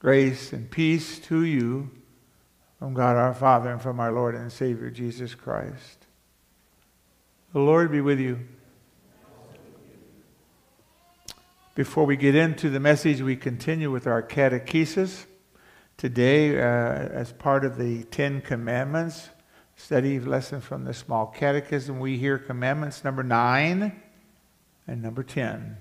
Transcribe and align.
Grace 0.00 0.52
and 0.52 0.70
peace 0.70 1.18
to 1.18 1.42
you 1.42 1.90
from 2.78 2.94
God 2.94 3.16
our 3.16 3.34
Father 3.34 3.70
and 3.70 3.82
from 3.82 3.98
our 3.98 4.12
Lord 4.12 4.36
and 4.36 4.52
Savior 4.52 4.90
Jesus 4.90 5.34
Christ. 5.34 6.06
The 7.52 7.58
Lord 7.58 7.90
be 7.90 8.00
with 8.00 8.20
you. 8.20 8.38
Before 11.74 12.06
we 12.06 12.16
get 12.16 12.36
into 12.36 12.70
the 12.70 12.78
message, 12.78 13.22
we 13.22 13.34
continue 13.34 13.90
with 13.90 14.06
our 14.06 14.22
catechesis. 14.22 15.26
Today, 15.96 16.56
uh, 16.56 16.62
as 16.62 17.32
part 17.32 17.64
of 17.64 17.76
the 17.76 18.04
Ten 18.04 18.40
Commandments, 18.40 19.30
study 19.74 20.20
lesson 20.20 20.60
from 20.60 20.84
the 20.84 20.94
Small 20.94 21.26
Catechism, 21.26 21.98
we 21.98 22.18
hear 22.18 22.38
commandments 22.38 23.02
number 23.02 23.24
nine 23.24 24.00
and 24.86 25.02
number 25.02 25.24
ten. 25.24 25.76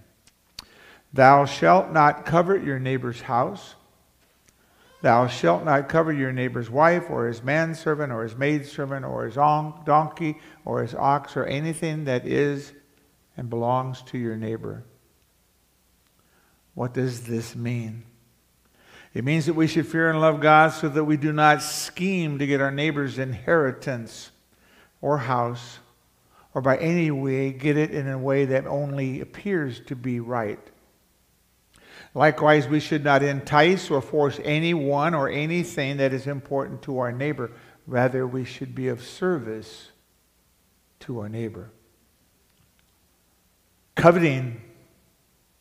Thou 1.13 1.45
shalt 1.45 1.91
not 1.91 2.25
covet 2.25 2.63
your 2.63 2.79
neighbor's 2.79 3.21
house. 3.21 3.75
Thou 5.01 5.27
shalt 5.27 5.63
not 5.63 5.89
cover 5.89 6.11
your 6.11 6.31
neighbor's 6.31 6.69
wife, 6.69 7.09
or 7.09 7.27
his 7.27 7.43
manservant, 7.43 8.11
or 8.11 8.23
his 8.23 8.35
maidservant, 8.35 9.05
or 9.05 9.25
his 9.25 9.35
donkey, 9.35 10.37
or 10.65 10.81
his 10.81 10.95
ox, 10.95 11.37
or 11.37 11.45
anything 11.45 12.05
that 12.05 12.25
is 12.25 12.73
and 13.35 13.49
belongs 13.49 14.01
to 14.03 14.17
your 14.17 14.35
neighbor. 14.35 14.83
What 16.73 16.93
does 16.93 17.27
this 17.27 17.55
mean? 17.55 18.03
It 19.13 19.23
means 19.23 19.45
that 19.45 19.53
we 19.53 19.67
should 19.67 19.87
fear 19.87 20.09
and 20.09 20.19
love 20.19 20.41
God 20.41 20.73
so 20.73 20.89
that 20.89 21.03
we 21.03 21.17
do 21.17 21.31
not 21.31 21.61
scheme 21.61 22.39
to 22.39 22.47
get 22.47 22.61
our 22.61 22.71
neighbor's 22.71 23.17
inheritance 23.17 24.31
or 25.01 25.19
house, 25.19 25.79
or 26.53 26.61
by 26.61 26.77
any 26.77 27.11
way 27.11 27.51
get 27.51 27.77
it 27.77 27.91
in 27.91 28.07
a 28.07 28.17
way 28.17 28.45
that 28.45 28.65
only 28.65 29.21
appears 29.21 29.79
to 29.81 29.95
be 29.95 30.19
right. 30.19 30.59
Likewise, 32.17 32.67
we 32.67 32.79
should 32.79 33.03
not 33.03 33.21
entice 33.21 33.91
or 33.91 34.01
force 34.01 34.39
anyone 34.43 35.13
or 35.13 35.29
anything 35.29 35.97
that 35.97 36.13
is 36.13 36.25
important 36.25 36.81
to 36.81 36.97
our 36.97 37.11
neighbor. 37.11 37.51
Rather, 37.85 38.25
we 38.25 38.43
should 38.43 38.73
be 38.73 38.87
of 38.87 39.03
service 39.03 39.91
to 41.01 41.19
our 41.19 41.29
neighbor. 41.29 41.69
Coveting, 43.93 44.59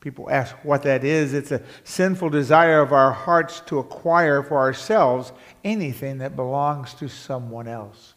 people 0.01 0.31
ask 0.31 0.57
what 0.63 0.83
that 0.85 1.05
is. 1.05 1.35
It's 1.35 1.53
a 1.53 1.61
sinful 1.85 2.31
desire 2.31 2.81
of 2.81 2.91
our 2.91 3.13
hearts 3.13 3.61
to 3.67 3.79
acquire 3.79 4.43
for 4.43 4.57
ourselves 4.57 5.33
anything 5.63 6.17
that 6.19 6.37
belongs 6.37 6.95
to 6.95 7.09
someone 7.11 7.69
else. 7.69 8.15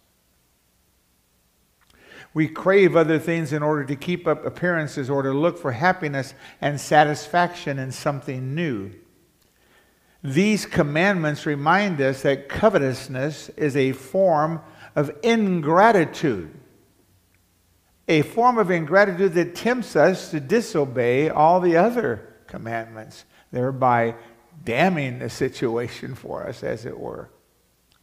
We 2.34 2.48
crave 2.48 2.96
other 2.96 3.18
things 3.18 3.54
in 3.54 3.64
order 3.64 3.84
to 3.86 3.96
keep 3.96 4.28
up 4.28 4.46
appearances 4.46 5.10
or 5.10 5.24
to 5.24 5.32
look 5.32 5.58
for 5.58 5.72
happiness 5.72 6.34
and 6.62 6.80
satisfaction 6.80 7.80
in 7.80 7.92
something 7.92 8.54
new. 8.54 8.92
These 10.24 10.66
commandments 10.66 11.46
remind 11.46 12.02
us 12.02 12.22
that 12.24 12.50
covetousness 12.50 13.50
is 13.50 13.76
a 13.76 13.94
form 13.94 14.62
of 14.96 15.12
ingratitude, 15.24 16.52
a 18.08 18.22
form 18.24 18.58
of 18.58 18.70
ingratitude 18.70 19.34
that 19.34 19.56
tempts 19.56 19.96
us 19.96 20.30
to 20.32 20.40
disobey 20.40 21.30
all 21.30 21.60
the 21.60 21.78
other 21.78 22.36
commandments, 22.48 23.26
thereby 23.52 24.16
damning 24.66 25.20
the 25.20 25.30
situation 25.30 26.16
for 26.16 26.46
us, 26.46 26.64
as 26.64 26.86
it 26.86 27.00
were, 27.00 27.32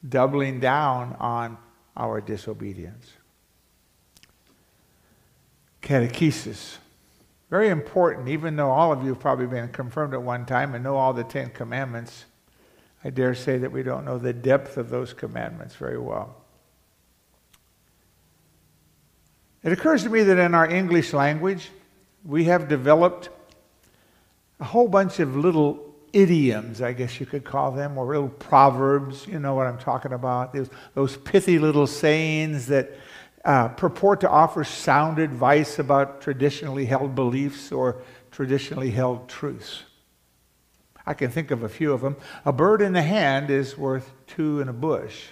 doubling 0.09 0.59
down 0.59 1.15
on 1.21 1.59
our 1.97 2.21
disobedience 2.21 3.13
catechesis. 5.87 6.79
Very 7.49 7.69
important, 7.69 8.29
even 8.29 8.57
though 8.57 8.71
all 8.71 8.93
of 8.93 9.03
you 9.03 9.11
have 9.11 9.21
probably 9.21 9.47
been 9.47 9.69
confirmed 9.69 10.15
at 10.15 10.23
one 10.23 10.45
time 10.45 10.75
and 10.75 10.83
know 10.83 10.97
all 10.97 11.13
the 11.13 11.23
Ten 11.23 11.51
Commandments. 11.51 12.25
I 13.05 13.11
dare 13.11 13.37
say 13.37 13.57
that 13.59 13.71
we 13.71 13.85
don't 13.85 14.05
know 14.05 14.19
the 14.19 14.33
depth 14.33 14.77
of 14.79 14.91
those 14.91 15.13
commandments 15.13 15.77
very 15.77 15.99
well. 15.99 16.35
It 19.63 19.71
occurs 19.71 20.03
to 20.03 20.11
me 20.11 20.25
that 20.25 20.39
in 20.39 20.55
our 20.55 20.69
English 20.69 21.13
language, 21.13 21.71
we 22.25 22.45
have 22.45 22.69
developed 22.69 23.29
a 24.59 24.65
whole 24.65 24.89
bunch 24.89 25.21
of 25.21 25.37
little 25.37 25.95
idioms, 26.13 26.83
I 26.83 26.95
guess 26.95 27.21
you 27.21 27.27
could 27.27 27.45
call 27.45 27.71
them, 27.71 27.97
or 27.97 28.07
little 28.07 28.29
proverbs. 28.29 29.27
You 29.27 29.39
know 29.39 29.55
what 29.55 29.69
I'm 29.69 29.79
talking 29.79 30.13
about? 30.13 30.53
Those, 30.53 30.71
those 30.95 31.17
pithy 31.17 31.61
little 31.61 31.87
sayings 31.87 32.67
that 32.67 32.93
uh, 33.47 33.69
purport 33.69 34.21
to 34.23 34.29
offer 34.29 34.65
sound 34.65 35.21
advice 35.21 35.79
about 35.79 36.21
traditionally 36.21 36.85
held 36.85 37.15
beliefs 37.15 37.71
or 37.71 38.03
traditionally 38.33 38.91
held 38.91 39.29
truths. 39.29 39.85
I 41.07 41.15
can 41.15 41.31
think 41.31 41.53
of 41.53 41.63
a 41.63 41.69
few 41.69 41.93
of 41.93 42.01
them. 42.01 42.17
A 42.45 42.53
bird 42.53 42.83
in 42.83 42.93
the 42.93 43.03
hand 43.03 43.49
is 43.49 43.79
worth 43.79 44.11
two 44.27 44.61
in 44.61 44.69
a 44.69 44.73
bush. 44.73 45.27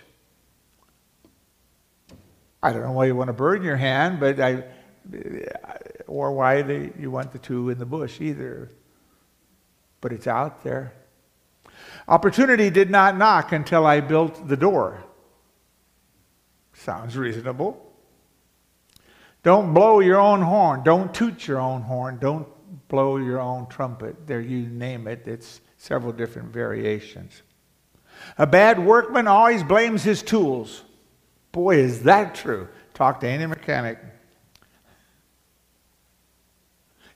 I 2.62 2.72
don't 2.72 2.82
know 2.82 2.92
why 2.92 3.06
you 3.06 3.16
want 3.16 3.30
a 3.30 3.34
bird 3.34 3.58
in 3.58 3.64
your 3.64 3.76
hand, 3.76 4.20
but 4.20 4.38
I, 4.38 4.62
or 6.06 6.32
why 6.32 6.62
you 6.97 7.10
want 7.10 7.32
the 7.32 7.41
two 7.41 7.69
in 7.69 7.78
the 7.78 7.84
bush 7.84 8.20
either. 8.20 8.70
But 10.00 10.12
it's 10.12 10.28
out 10.28 10.62
there. 10.62 10.92
Opportunity 12.06 12.70
did 12.70 12.91
not 12.91 13.19
knock 13.19 13.50
until 13.50 13.84
I 13.84 13.98
built 13.98 14.47
the 14.47 14.56
door. 14.56 15.03
Sounds 16.74 17.16
reasonable. 17.16 17.94
Don't 19.44 19.75
blow 19.75 20.00
your 20.00 20.19
own 20.19 20.41
horn. 20.41 20.82
Don't 20.82 21.15
toot 21.15 21.47
your 21.47 21.60
own 21.60 21.82
horn. 21.82 22.19
Don't 22.19 22.49
blow 22.88 23.19
your 23.19 23.41
own 23.41 23.69
trumpet. 23.69 24.27
There, 24.27 24.41
you 24.41 24.66
name 24.66 25.06
it. 25.06 25.28
It's 25.28 25.60
several 25.77 26.15
different 26.15 26.53
variations. 26.53 27.43
A 28.38 28.47
bad 28.47 28.84
workman 28.84 29.28
always 29.28 29.62
blames 29.62 30.03
his 30.03 30.22
tools. 30.22 30.83
Boy, 31.53 31.77
is 31.77 32.04
that 32.04 32.34
true. 32.34 32.69
Talk 32.94 33.21
to 33.21 33.28
any 33.28 33.44
mechanic. 33.44 33.99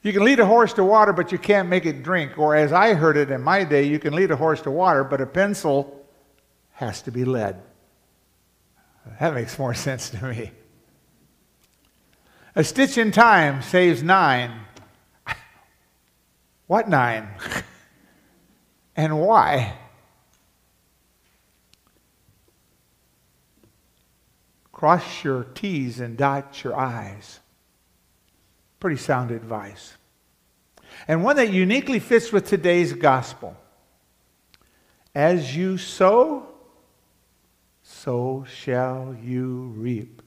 You 0.03 0.13
can 0.13 0.23
lead 0.23 0.39
a 0.39 0.47
horse 0.47 0.75
to 0.75 0.85
water, 0.85 1.15
but 1.15 1.33
you 1.33 1.39
can't 1.39 1.71
make 1.71 1.87
it 1.87 2.03
drink. 2.03 2.39
Or, 2.39 2.55
as 2.55 2.75
I 2.75 2.93
heard 2.93 3.17
it 3.17 3.31
in 3.31 3.43
my 3.43 3.65
day, 3.65 3.85
you 3.85 3.99
can 3.99 4.15
lead 4.15 4.31
a 4.31 4.37
horse 4.37 4.61
to 4.63 4.71
water, 4.71 5.03
but 5.03 5.23
a 5.23 5.27
pencil 5.27 6.07
has 6.73 7.01
to 7.03 7.11
be 7.11 7.25
led. 7.25 7.63
That 9.19 9.33
makes 9.33 9.59
more 9.59 9.73
sense 9.89 10.11
to 10.11 10.27
me. 10.27 10.53
A 12.59 12.65
stitch 12.65 12.99
in 12.99 13.13
time 13.13 13.63
saves 13.63 14.03
nine. 14.03 14.51
What 16.67 16.89
nine? 16.89 17.29
and 18.97 19.21
why? 19.21 19.79
Cross 24.73 25.23
your 25.23 25.45
T's 25.45 26.01
and 26.01 26.17
dot 26.17 26.65
your 26.65 26.77
I's. 26.77 27.39
Pretty 28.81 28.97
sound 28.97 29.31
advice. 29.31 29.97
And 31.07 31.23
one 31.23 31.37
that 31.37 31.53
uniquely 31.53 32.01
fits 32.01 32.33
with 32.33 32.49
today's 32.49 32.93
gospel. 32.93 33.57
As 35.15 35.55
you 35.55 35.79
sow, 35.79 36.49
so 37.85 38.45
shall 38.53 39.17
you 39.23 39.73
reap. 39.77 40.23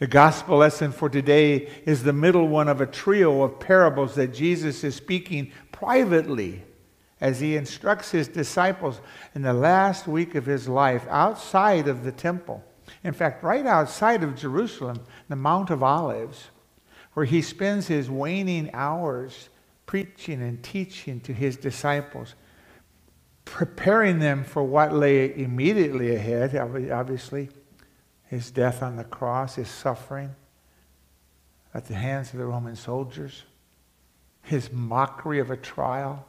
The 0.00 0.06
gospel 0.08 0.58
lesson 0.58 0.90
for 0.90 1.08
today 1.08 1.68
is 1.86 2.02
the 2.02 2.12
middle 2.12 2.48
one 2.48 2.68
of 2.68 2.80
a 2.80 2.86
trio 2.86 3.42
of 3.42 3.60
parables 3.60 4.16
that 4.16 4.34
Jesus 4.34 4.82
is 4.82 4.96
speaking 4.96 5.52
privately 5.70 6.64
as 7.20 7.38
he 7.38 7.56
instructs 7.56 8.10
his 8.10 8.26
disciples 8.26 9.00
in 9.34 9.42
the 9.42 9.52
last 9.52 10.08
week 10.08 10.34
of 10.34 10.46
his 10.46 10.68
life 10.68 11.06
outside 11.08 11.86
of 11.86 12.02
the 12.02 12.10
temple. 12.10 12.64
In 13.04 13.12
fact, 13.12 13.44
right 13.44 13.64
outside 13.64 14.24
of 14.24 14.36
Jerusalem, 14.36 15.04
the 15.28 15.36
Mount 15.36 15.70
of 15.70 15.82
Olives, 15.82 16.50
where 17.12 17.26
he 17.26 17.40
spends 17.40 17.86
his 17.86 18.10
waning 18.10 18.70
hours 18.72 19.48
preaching 19.86 20.42
and 20.42 20.62
teaching 20.62 21.20
to 21.20 21.32
his 21.32 21.56
disciples, 21.56 22.34
preparing 23.44 24.18
them 24.18 24.42
for 24.42 24.64
what 24.64 24.92
lay 24.92 25.32
immediately 25.38 26.16
ahead, 26.16 26.56
obviously 26.56 27.48
his 28.34 28.50
death 28.50 28.82
on 28.82 28.96
the 28.96 29.04
cross, 29.04 29.54
his 29.54 29.68
suffering 29.68 30.34
at 31.72 31.86
the 31.86 31.94
hands 31.94 32.32
of 32.32 32.38
the 32.38 32.44
Roman 32.44 32.74
soldiers, 32.74 33.44
his 34.42 34.72
mockery 34.72 35.38
of 35.38 35.50
a 35.50 35.56
trial, 35.56 36.26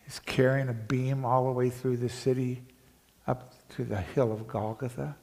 his 0.00 0.18
carrying 0.20 0.68
a 0.68 0.72
beam 0.72 1.24
all 1.24 1.44
the 1.44 1.52
way 1.52 1.68
through 1.68 1.98
the 1.98 2.08
city 2.08 2.62
up 3.26 3.54
to 3.76 3.84
the 3.84 4.00
hill 4.00 4.32
of 4.32 4.48
Golgotha, 4.48 5.16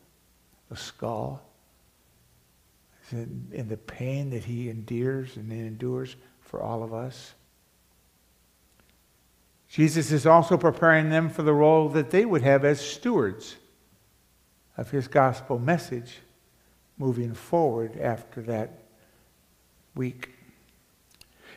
the 0.70 0.78
skull, 0.78 1.44
in 3.12 3.68
the 3.70 3.78
pain 3.78 4.30
that 4.30 4.44
he 4.44 4.70
endures 4.70 5.38
and 5.38 5.52
endures 5.52 6.16
for 6.42 6.62
all 6.62 6.84
of 6.84 6.94
us. 6.94 7.34
Jesus 9.70 10.12
is 10.12 10.26
also 10.26 10.56
preparing 10.56 11.10
them 11.10 11.30
for 11.30 11.42
the 11.42 11.54
role 11.54 11.90
that 11.90 12.12
they 12.12 12.26
would 12.26 12.42
have 12.42 12.64
as 12.64 12.80
stewards 12.80 13.56
of 14.78 14.92
his 14.92 15.08
gospel 15.08 15.60
message 15.60 16.20
moving 16.98 17.34
forward 17.34 17.98
after 17.98 18.42
that 18.44 18.80
week. 19.96 20.30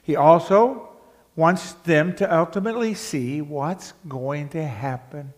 He 0.02 0.16
also 0.16 0.88
wants 1.36 1.72
them 1.72 2.14
to 2.16 2.34
ultimately 2.34 2.94
see 2.94 3.40
what's 3.40 3.92
going 4.08 4.48
to 4.50 4.66
happen 4.66 5.32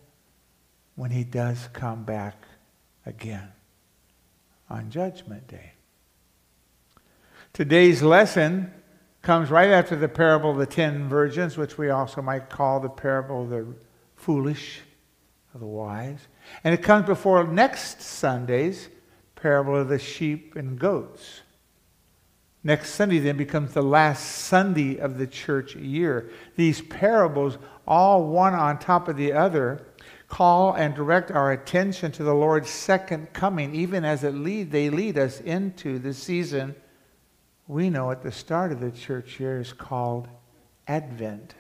when 0.94 1.11
he 1.11 1.25
does 1.25 1.69
come 1.73 2.05
back 2.05 2.44
again 3.05 3.49
on 4.70 4.90
Judgment 4.90 5.46
Day. 5.49 5.73
Today's 7.52 8.02
lesson 8.02 8.73
comes 9.20 9.50
right 9.50 9.70
after 9.70 9.94
the 9.94 10.08
parable 10.08 10.50
of 10.50 10.56
the 10.56 10.67
ten 10.67 11.08
virgins, 11.08 11.56
which 11.56 11.76
we 11.76 11.90
also 11.90 12.23
might 12.23 12.49
call 12.49 12.81
the 12.81 12.88
parable 12.88 13.43
of 13.43 13.50
the 13.50 13.67
foolish, 14.17 14.81
of 15.54 15.60
the 15.60 15.66
wise. 15.66 16.28
And 16.64 16.75
it 16.75 16.82
comes 16.82 17.06
before 17.06 17.44
next 17.46 18.00
Sunday's 18.00 18.88
parable 19.34 19.76
of 19.76 19.88
the 19.88 19.99
sheep 19.99 20.56
and 20.56 20.78
goats. 20.78 21.43
Next 22.64 22.90
Sunday 22.90 23.19
then 23.19 23.37
becomes 23.37 23.75
the 23.75 23.82
last 23.82 24.25
Sunday 24.25 24.99
of 24.99 25.19
the 25.19 25.26
church 25.26 25.75
year. 25.75 26.31
These 26.56 26.82
parables, 26.82 27.58
all 27.87 28.28
one 28.28 28.54
on 28.54 28.78
top 28.78 29.08
of 29.08 29.16
the 29.16 29.32
other, 29.32 29.84
call 30.28 30.72
and 30.75 30.94
direct 30.94 31.31
our 31.32 31.50
attention 31.50 32.12
to 32.12 32.22
the 32.22 32.34
Lord's 32.34 32.70
second 32.70 33.32
coming, 33.32 33.75
even 33.75 34.04
as 34.04 34.22
it 34.22 34.34
lead, 34.34 34.70
they 34.70 34.90
lead 34.90 35.19
us 35.19 35.40
into 35.40 35.99
the 35.99 36.14
season 36.14 36.76
we 37.69 37.90
know 37.90 38.10
at 38.10 38.22
the 38.22 38.32
start 38.32 38.72
of 38.72 38.81
the 38.81 38.90
church 38.90 39.40
year 39.40 39.60
is 39.60 39.72
called 39.72 40.28
Advent. 40.87 41.54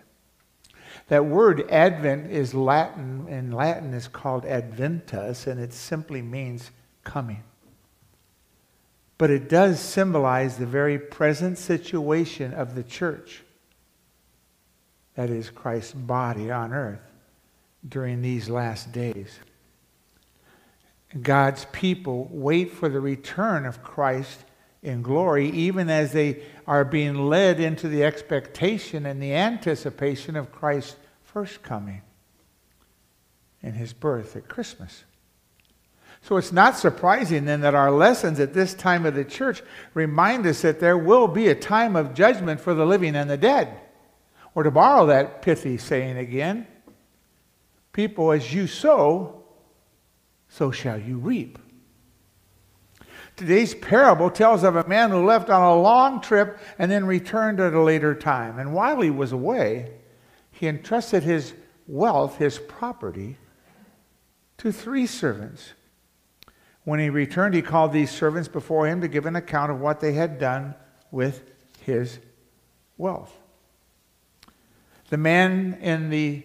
That 1.12 1.26
word 1.26 1.70
Advent 1.70 2.30
is 2.30 2.54
Latin, 2.54 3.26
and 3.28 3.52
Latin 3.52 3.92
is 3.92 4.08
called 4.08 4.46
Adventus, 4.46 5.46
and 5.46 5.60
it 5.60 5.74
simply 5.74 6.22
means 6.22 6.70
coming. 7.04 7.42
But 9.18 9.28
it 9.28 9.46
does 9.46 9.78
symbolize 9.78 10.56
the 10.56 10.64
very 10.64 10.98
present 10.98 11.58
situation 11.58 12.54
of 12.54 12.74
the 12.74 12.82
church. 12.82 13.42
That 15.14 15.28
is 15.28 15.50
Christ's 15.50 15.92
body 15.92 16.50
on 16.50 16.72
earth 16.72 17.12
during 17.86 18.22
these 18.22 18.48
last 18.48 18.90
days. 18.90 19.38
God's 21.20 21.66
people 21.72 22.26
wait 22.30 22.72
for 22.72 22.88
the 22.88 23.00
return 23.00 23.66
of 23.66 23.82
Christ 23.82 24.46
in 24.82 25.02
glory, 25.02 25.50
even 25.50 25.90
as 25.90 26.12
they 26.12 26.42
are 26.66 26.86
being 26.86 27.28
led 27.28 27.60
into 27.60 27.86
the 27.86 28.02
expectation 28.02 29.04
and 29.04 29.22
the 29.22 29.34
anticipation 29.34 30.36
of 30.36 30.50
Christ's 30.50 30.96
first 31.32 31.62
coming 31.62 32.02
and 33.62 33.74
his 33.74 33.92
birth 33.92 34.36
at 34.36 34.48
Christmas. 34.48 35.04
So 36.20 36.36
it's 36.36 36.52
not 36.52 36.76
surprising 36.76 37.46
then 37.46 37.62
that 37.62 37.74
our 37.74 37.90
lessons 37.90 38.38
at 38.38 38.54
this 38.54 38.74
time 38.74 39.06
of 39.06 39.14
the 39.14 39.24
church 39.24 39.62
remind 39.94 40.46
us 40.46 40.62
that 40.62 40.78
there 40.78 40.98
will 40.98 41.26
be 41.26 41.48
a 41.48 41.54
time 41.54 41.96
of 41.96 42.14
judgment 42.14 42.60
for 42.60 42.74
the 42.74 42.86
living 42.86 43.16
and 43.16 43.28
the 43.28 43.36
dead. 43.36 43.76
Or 44.54 44.62
to 44.62 44.70
borrow 44.70 45.06
that 45.06 45.42
pithy 45.42 45.78
saying 45.78 46.18
again, 46.18 46.66
people, 47.92 48.30
as 48.30 48.52
you 48.52 48.66
sow, 48.66 49.42
so 50.48 50.70
shall 50.70 50.98
you 50.98 51.16
reap. 51.16 51.58
Today's 53.36 53.74
parable 53.74 54.30
tells 54.30 54.62
of 54.62 54.76
a 54.76 54.86
man 54.86 55.10
who 55.10 55.24
left 55.24 55.48
on 55.48 55.62
a 55.62 55.80
long 55.80 56.20
trip 56.20 56.58
and 56.78 56.90
then 56.90 57.06
returned 57.06 57.58
at 57.58 57.72
a 57.72 57.82
later 57.82 58.14
time. 58.14 58.58
And 58.58 58.74
while 58.74 59.00
he 59.00 59.10
was 59.10 59.32
away, 59.32 59.90
he 60.62 60.68
entrusted 60.68 61.24
his 61.24 61.54
wealth, 61.88 62.36
his 62.36 62.60
property, 62.60 63.36
to 64.58 64.70
three 64.70 65.08
servants. 65.08 65.72
When 66.84 67.00
he 67.00 67.10
returned, 67.10 67.54
he 67.54 67.62
called 67.62 67.92
these 67.92 68.12
servants 68.12 68.46
before 68.46 68.86
him 68.86 69.00
to 69.00 69.08
give 69.08 69.26
an 69.26 69.34
account 69.34 69.72
of 69.72 69.80
what 69.80 69.98
they 69.98 70.12
had 70.12 70.38
done 70.38 70.76
with 71.10 71.42
his 71.80 72.20
wealth. 72.96 73.36
The 75.10 75.16
man 75.16 75.78
in 75.80 76.10
the 76.10 76.44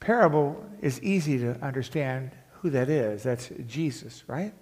parable 0.00 0.66
is 0.80 1.00
easy 1.00 1.38
to 1.38 1.56
understand 1.64 2.32
who 2.54 2.70
that 2.70 2.90
is. 2.90 3.22
That's 3.22 3.48
Jesus, 3.68 4.24
right? 4.26 4.54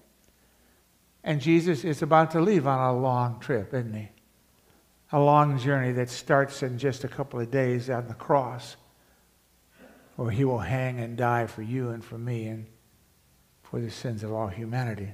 And 1.25 1.41
Jesus 1.41 1.85
is 1.85 2.03
about 2.03 2.33
to 2.33 2.41
leave 2.43 2.67
on 2.67 2.95
a 2.95 2.99
long 3.01 3.41
trip, 3.41 3.73
isn't 3.73 3.95
he? 3.95 4.11
A 5.13 5.19
long 5.19 5.59
journey 5.59 5.93
that 5.93 6.11
starts 6.11 6.63
in 6.63 6.77
just 6.77 7.03
a 7.05 7.09
couple 7.09 7.41
of 7.41 7.51
days 7.51 7.89
on 7.89 8.07
the 8.07 8.13
cross, 8.13 8.77
where 10.21 10.31
he 10.31 10.45
will 10.45 10.59
hang 10.59 11.01
and 11.01 11.17
die 11.17 11.47
for 11.47 11.63
you 11.63 11.89
and 11.89 12.05
for 12.05 12.19
me 12.19 12.47
and 12.47 12.67
for 13.63 13.81
the 13.81 13.91
sins 13.91 14.23
of 14.23 14.31
all 14.31 14.49
humanity. 14.49 15.09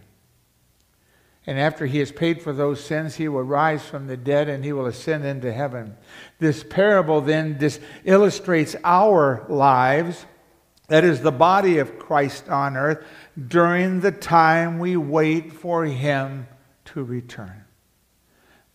And 1.47 1.61
after 1.61 1.87
he 1.87 2.01
has 2.01 2.11
paid 2.11 2.43
for 2.43 2.53
those 2.53 2.83
sins, 2.83 3.15
he 3.15 3.29
will 3.29 3.45
rise 3.45 3.85
from 3.85 4.09
the 4.09 4.17
dead 4.17 4.49
and 4.49 4.65
he 4.65 4.73
will 4.73 4.87
ascend 4.87 5.25
into 5.25 5.53
heaven. 5.53 5.97
This 6.41 6.65
parable 6.65 7.21
then 7.21 7.59
this 7.59 7.79
illustrates 8.05 8.75
our 8.83 9.47
lives, 9.49 10.27
that 10.89 11.05
is, 11.05 11.21
the 11.21 11.31
body 11.31 11.79
of 11.79 12.01
Christ 12.01 12.49
on 12.49 12.77
earth, 12.77 13.07
during 13.47 14.01
the 14.01 14.11
time 14.11 14.81
we 14.81 14.97
wait 14.97 15.53
for 15.53 15.85
him 15.85 16.49
to 16.87 17.05
return. 17.05 17.63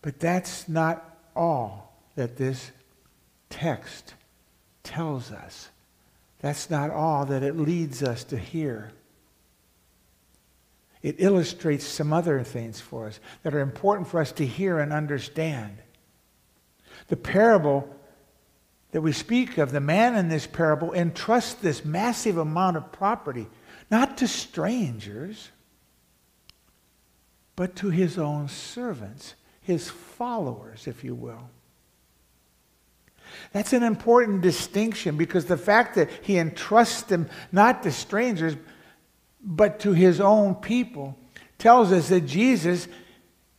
But 0.00 0.18
that's 0.18 0.66
not 0.66 1.14
all 1.36 1.94
that 2.14 2.38
this 2.38 2.72
text 3.50 4.14
tells 4.82 5.30
us. 5.30 5.68
That's 6.42 6.68
not 6.68 6.90
all 6.90 7.24
that 7.26 7.42
it 7.42 7.56
leads 7.56 8.02
us 8.02 8.24
to 8.24 8.36
hear 8.36 8.92
it 11.02 11.16
illustrates 11.18 11.84
some 11.84 12.12
other 12.12 12.42
things 12.44 12.80
for 12.80 13.06
us 13.06 13.18
that 13.42 13.54
are 13.54 13.60
important 13.60 14.08
for 14.08 14.20
us 14.20 14.30
to 14.32 14.46
hear 14.46 14.78
and 14.78 14.92
understand. 14.92 15.78
The 17.08 17.16
parable 17.16 17.92
that 18.92 19.00
we 19.00 19.12
speak 19.12 19.58
of, 19.58 19.72
the 19.72 19.80
man 19.80 20.14
in 20.14 20.28
this 20.28 20.46
parable 20.46 20.92
entrusts 20.92 21.54
this 21.54 21.84
massive 21.84 22.38
amount 22.38 22.76
of 22.76 22.92
property 22.92 23.48
not 23.90 24.16
to 24.18 24.28
strangers, 24.28 25.50
but 27.56 27.74
to 27.76 27.90
his 27.90 28.16
own 28.16 28.48
servants, 28.48 29.34
his 29.60 29.90
followers, 29.90 30.86
if 30.86 31.02
you 31.02 31.14
will. 31.14 31.50
That's 33.52 33.72
an 33.72 33.82
important 33.82 34.42
distinction 34.42 35.16
because 35.16 35.46
the 35.46 35.56
fact 35.56 35.94
that 35.94 36.10
he 36.22 36.38
entrusts 36.38 37.02
them 37.02 37.28
not 37.50 37.82
to 37.82 37.92
strangers, 37.92 38.56
but 39.42 39.80
to 39.80 39.92
his 39.92 40.20
own 40.20 40.54
people, 40.56 41.18
tells 41.58 41.92
us 41.92 42.08
that 42.08 42.22
Jesus 42.22 42.88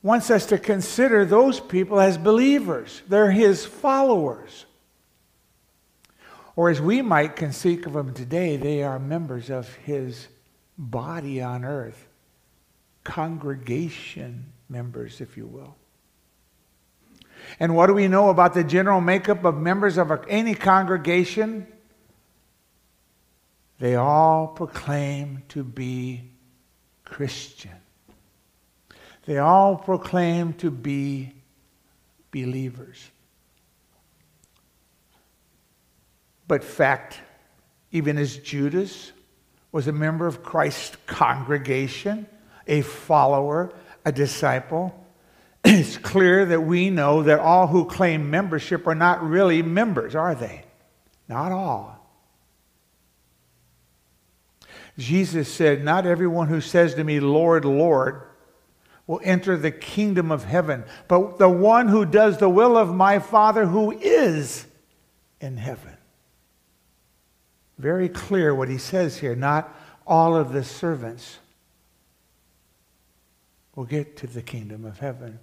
wants 0.02 0.30
us 0.30 0.46
to 0.48 0.58
consider 0.58 1.26
those 1.26 1.60
people 1.60 2.00
as 2.00 2.18
believers. 2.18 3.02
They're 3.08 3.32
his 3.32 3.66
followers. 3.66 4.66
Or 6.56 6.70
as 6.70 6.80
we 6.80 7.02
might 7.02 7.36
conceive 7.36 7.88
of 7.88 7.94
them 7.94 8.14
today, 8.14 8.58
they 8.58 8.84
are 8.84 9.00
members 9.00 9.50
of 9.50 9.74
his 9.76 10.28
body 10.78 11.42
on 11.42 11.66
earth, 11.66 12.08
congregation 13.04 14.52
members, 14.70 15.22
if 15.22 15.38
you 15.38 15.48
will. 15.48 15.76
And 17.60 17.76
what 17.76 17.88
do 17.88 17.94
we 17.94 18.08
know 18.08 18.30
about 18.30 18.54
the 18.54 18.64
general 18.64 19.02
makeup 19.02 19.44
of 19.46 19.58
members 19.58 19.98
of 19.98 20.12
any 20.28 20.56
congregation? 20.56 21.68
They 23.80 23.96
all 23.96 24.48
proclaim 24.48 25.44
to 25.50 25.64
be 25.64 26.32
Christian. 27.04 27.72
They 29.26 29.38
all 29.38 29.76
proclaim 29.76 30.54
to 30.54 30.72
be 30.72 31.34
believers. 32.32 33.10
But 36.48 36.64
fact, 36.64 37.20
even 37.92 38.18
as 38.18 38.38
Judas 38.38 39.12
was 39.72 39.88
a 39.88 39.92
member 39.92 40.28
of 40.28 40.44
Christ's 40.44 40.98
congregation, 41.06 42.28
a 42.68 42.82
follower, 42.82 43.74
a 44.06 44.12
disciple, 44.12 45.03
it's 45.64 45.98
clear 45.98 46.46
that 46.46 46.62
we 46.62 46.90
know 46.90 47.24
that 47.24 47.40
all 47.40 47.68
who 47.68 47.86
claim 47.86 48.30
membership 48.30 48.86
are 48.86 48.96
not 48.96 49.24
really 49.24 49.62
members, 49.62 50.16
are 50.16 50.36
they? 50.36 50.64
Not 51.28 51.52
all. 51.52 52.00
Jesus 54.98 55.52
said, 55.52 55.84
Not 55.84 56.06
everyone 56.06 56.48
who 56.48 56.62
says 56.62 56.94
to 56.96 57.04
me, 57.04 57.20
Lord, 57.20 57.66
Lord, 57.66 58.22
will 59.08 59.22
enter 59.24 59.58
the 59.58 59.72
kingdom 59.72 60.32
of 60.32 60.46
heaven, 60.46 60.84
but 61.08 61.38
the 61.38 61.50
one 61.50 61.88
who 61.88 62.06
does 62.06 62.38
the 62.38 62.50
will 62.50 62.78
of 62.78 62.94
my 62.94 63.20
Father 63.20 63.66
who 63.66 63.92
is 63.92 64.66
in 65.42 65.58
heaven. 65.58 65.98
Very 67.78 68.08
clear 68.08 68.54
what 68.54 68.70
he 68.70 68.78
says 68.78 69.18
here. 69.18 69.36
Not 69.36 69.76
all 70.06 70.36
of 70.36 70.54
the 70.54 70.64
servants 70.64 71.40
will 73.76 73.86
get 73.86 74.16
to 74.18 74.28
the 74.28 74.42
kingdom 74.42 74.86
of 74.86 75.00
heaven. 75.00 75.40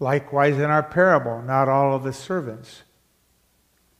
Likewise, 0.00 0.56
in 0.56 0.64
our 0.64 0.82
parable, 0.82 1.42
not 1.42 1.68
all 1.68 1.94
of 1.94 2.02
the 2.02 2.12
servants 2.12 2.82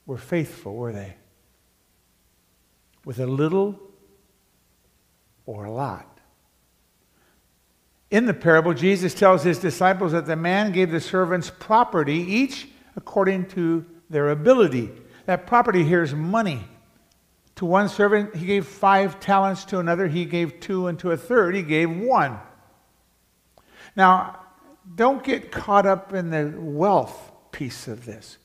were 0.06 0.16
faithful, 0.16 0.74
were 0.74 0.92
they? 0.92 1.14
With 3.04 3.20
a 3.20 3.26
little 3.26 3.78
or 5.44 5.66
a 5.66 5.70
lot. 5.70 6.18
In 8.10 8.24
the 8.26 8.34
parable, 8.34 8.72
Jesus 8.74 9.14
tells 9.14 9.44
his 9.44 9.58
disciples 9.58 10.12
that 10.12 10.26
the 10.26 10.36
man 10.36 10.72
gave 10.72 10.90
the 10.90 11.00
servants 11.00 11.52
property, 11.60 12.14
each 12.14 12.66
according 12.96 13.46
to 13.48 13.84
their 14.08 14.30
ability. 14.30 14.90
That 15.26 15.46
property 15.46 15.84
here 15.84 16.02
is 16.02 16.14
money. 16.14 16.64
To 17.56 17.66
one 17.66 17.90
servant, 17.90 18.34
he 18.34 18.46
gave 18.46 18.66
five 18.66 19.20
talents. 19.20 19.66
To 19.66 19.78
another, 19.78 20.08
he 20.08 20.24
gave 20.24 20.60
two. 20.60 20.86
And 20.86 20.98
to 21.00 21.10
a 21.10 21.16
third, 21.16 21.54
he 21.54 21.62
gave 21.62 21.90
one. 21.90 22.38
Now, 23.94 24.40
don't 24.94 25.22
get 25.22 25.52
caught 25.52 25.86
up 25.86 26.12
in 26.12 26.30
the 26.30 26.52
wealth 26.56 27.30
piece 27.52 27.88
of 27.88 28.04
this. 28.04 28.36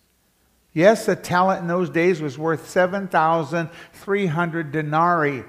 Yes, 0.74 1.08
a 1.08 1.16
talent 1.16 1.62
in 1.62 1.68
those 1.68 1.90
days 1.90 2.22
was 2.22 2.38
worth 2.38 2.70
7,300 2.70 4.72
denarii. 4.72 5.44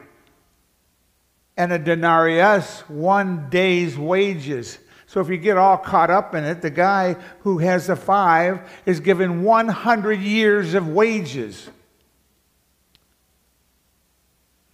And 1.57 1.73
a 1.73 1.79
denarius, 1.79 2.81
one 2.89 3.51
day's 3.51 3.99
wages. 3.99 4.79
So 5.07 5.21
if 5.21 5.29
you 5.29 5.37
get 5.37 5.57
all 5.57 5.79
caught 5.79 6.11
up 6.11 6.35
in 6.35 6.45
it, 6.45 6.63
the 6.63 6.71
guy 6.71 7.17
who 7.41 7.59
has 7.59 7.89
the 7.89 7.97
five 7.97 8.71
is 8.85 9.01
given 9.01 9.43
100 9.43 10.21
years 10.21 10.75
of 10.75 10.89
wages. 10.89 11.69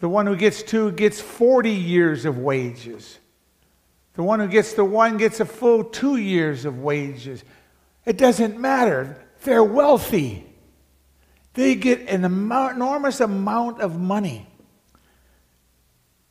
The 0.01 0.09
one 0.09 0.27
who 0.27 0.37
gets 0.37 0.63
two 0.63 0.93
gets 0.93 1.21
40 1.21 1.71
years 1.71 2.25
of 2.25 2.37
wages. 2.37 3.19
The 4.15 4.23
one 4.23 4.41
who 4.41 4.49
gets 4.49 4.75
the 4.75 4.85
one 4.85 5.17
gets 5.17 5.41
a 5.41 5.45
full 5.45 5.85
two 5.85 6.17
years 6.17 6.65
of 6.65 6.81
wages. 6.81 7.45
It 8.05 8.19
doesn't 8.19 8.59
matter. 8.59 9.25
They're 9.45 9.65
wealthy. 9.65 10.47
They 11.55 11.75
get 11.75 12.09
an 12.09 12.25
enormous 12.25 13.21
amount 13.21 13.81
of 13.81 13.99
money. 13.99 14.47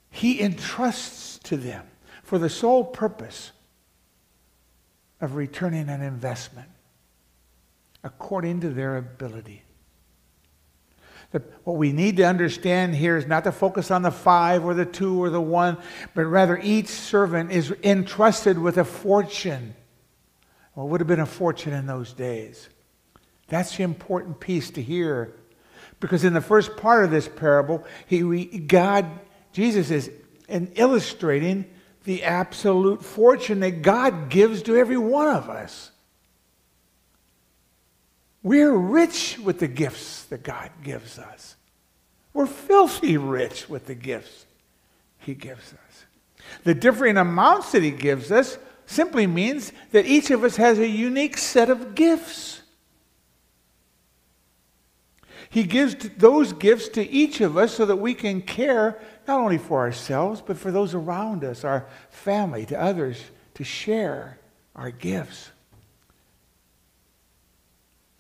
He 0.09 0.41
entrusts 0.41 1.39
to 1.39 1.57
them 1.57 1.88
for 2.23 2.38
the 2.38 2.50
sole 2.50 2.83
purpose 2.83 3.51
of 5.19 5.35
returning 5.35 5.89
an 5.89 6.01
investment 6.01 6.69
according 8.03 8.61
to 8.61 8.69
their 8.69 8.97
ability. 8.97 9.63
What 11.31 11.77
we 11.77 11.93
need 11.93 12.17
to 12.17 12.23
understand 12.23 12.95
here 12.95 13.15
is 13.15 13.25
not 13.25 13.45
to 13.45 13.51
focus 13.51 13.89
on 13.89 14.01
the 14.01 14.11
five 14.11 14.65
or 14.65 14.73
the 14.73 14.85
two 14.85 15.21
or 15.21 15.29
the 15.29 15.41
one, 15.41 15.77
but 16.13 16.25
rather 16.25 16.59
each 16.61 16.88
servant 16.88 17.51
is 17.51 17.73
entrusted 17.83 18.59
with 18.59 18.77
a 18.77 18.83
fortune. 18.83 19.75
What 20.73 20.89
would 20.89 21.01
have 21.01 21.07
been 21.07 21.19
a 21.19 21.25
fortune 21.25 21.73
in 21.73 21.85
those 21.85 22.13
days? 22.13 22.67
That's 23.47 23.75
the 23.77 23.83
important 23.83 24.39
piece 24.39 24.71
to 24.71 24.81
hear. 24.81 25.33
Because 26.00 26.23
in 26.23 26.33
the 26.33 26.41
first 26.41 26.77
part 26.77 27.05
of 27.05 27.11
this 27.11 27.27
parable, 27.27 27.85
he, 28.07 28.43
God, 28.43 29.05
Jesus 29.53 29.91
is 29.91 30.11
illustrating 30.47 31.65
the 32.03 32.23
absolute 32.23 33.03
fortune 33.05 33.59
that 33.59 33.83
God 33.83 34.29
gives 34.29 34.63
to 34.63 34.75
every 34.75 34.97
one 34.97 35.27
of 35.27 35.50
us. 35.50 35.91
We're 38.43 38.75
rich 38.75 39.38
with 39.39 39.60
the 39.60 39.67
gifts 39.67 40.24
that 40.25 40.43
God 40.43 40.71
gives 40.83 41.19
us. 41.19 41.55
We're 42.33 42.48
filthy 42.48 43.17
rich 43.17 43.69
with 43.69 43.86
the 43.86 43.95
gifts 43.95 44.45
He 45.19 45.33
gives 45.33 45.74
us. 45.74 46.05
The 46.63 46.74
differing 46.74 47.17
amounts 47.17 47.71
that 47.74 47.83
He 47.83 47.91
gives 47.91 48.31
us 48.31 48.57
simply 48.86 49.27
means 49.27 49.71
that 49.91 50.05
each 50.05 50.31
of 50.31 50.43
us 50.43 50.55
has 50.57 50.79
a 50.79 50.88
unique 50.88 51.38
set 51.38 51.69
of 51.69 51.95
gifts. 51.95 52.62
He 55.50 55.63
gives 55.63 55.95
those 56.17 56.53
gifts 56.53 56.88
to 56.89 57.07
each 57.07 57.41
of 57.41 57.57
us 57.57 57.75
so 57.75 57.86
that 57.86 57.98
we 57.98 58.13
can 58.13 58.41
care 58.41 59.00
not 59.27 59.39
only 59.39 59.57
for 59.57 59.79
ourselves, 59.81 60.41
but 60.41 60.57
for 60.57 60.71
those 60.71 60.93
around 60.93 61.43
us, 61.43 61.63
our 61.63 61.88
family, 62.10 62.65
to 62.67 62.79
others, 62.79 63.21
to 63.55 63.63
share 63.63 64.39
our 64.75 64.91
gifts. 64.91 65.50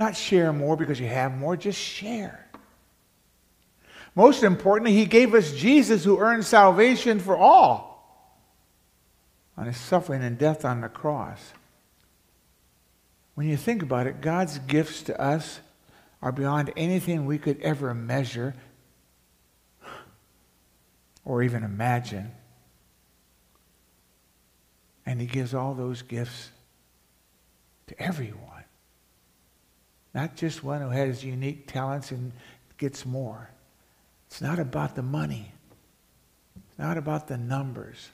Not 0.01 0.15
share 0.15 0.51
more 0.51 0.75
because 0.75 0.99
you 0.99 1.05
have 1.05 1.37
more, 1.37 1.55
just 1.55 1.77
share. 1.77 2.49
Most 4.15 4.41
importantly, 4.41 4.93
he 4.93 5.05
gave 5.05 5.35
us 5.35 5.53
Jesus 5.53 6.03
who 6.03 6.17
earned 6.17 6.43
salvation 6.43 7.19
for 7.19 7.37
all 7.37 8.25
on 9.55 9.67
his 9.67 9.77
suffering 9.77 10.23
and 10.23 10.39
death 10.39 10.65
on 10.65 10.81
the 10.81 10.89
cross. 10.89 11.53
When 13.35 13.47
you 13.47 13.55
think 13.55 13.83
about 13.83 14.07
it, 14.07 14.21
God's 14.21 14.57
gifts 14.57 15.03
to 15.03 15.21
us 15.21 15.59
are 16.19 16.31
beyond 16.31 16.73
anything 16.75 17.27
we 17.27 17.37
could 17.37 17.61
ever 17.61 17.93
measure 17.93 18.55
or 21.23 21.43
even 21.43 21.63
imagine. 21.63 22.31
And 25.05 25.21
he 25.21 25.27
gives 25.27 25.53
all 25.53 25.75
those 25.75 26.01
gifts 26.01 26.49
to 27.85 28.01
everyone. 28.01 28.50
Not 30.13 30.35
just 30.35 30.63
one 30.63 30.81
who 30.81 30.89
has 30.89 31.23
unique 31.23 31.67
talents 31.67 32.11
and 32.11 32.33
gets 32.77 33.05
more. 33.05 33.49
It's 34.27 34.41
not 34.41 34.59
about 34.59 34.95
the 34.95 35.03
money. 35.03 35.51
It's 36.55 36.79
not 36.79 36.97
about 36.97 37.27
the 37.27 37.37
numbers. 37.37 38.09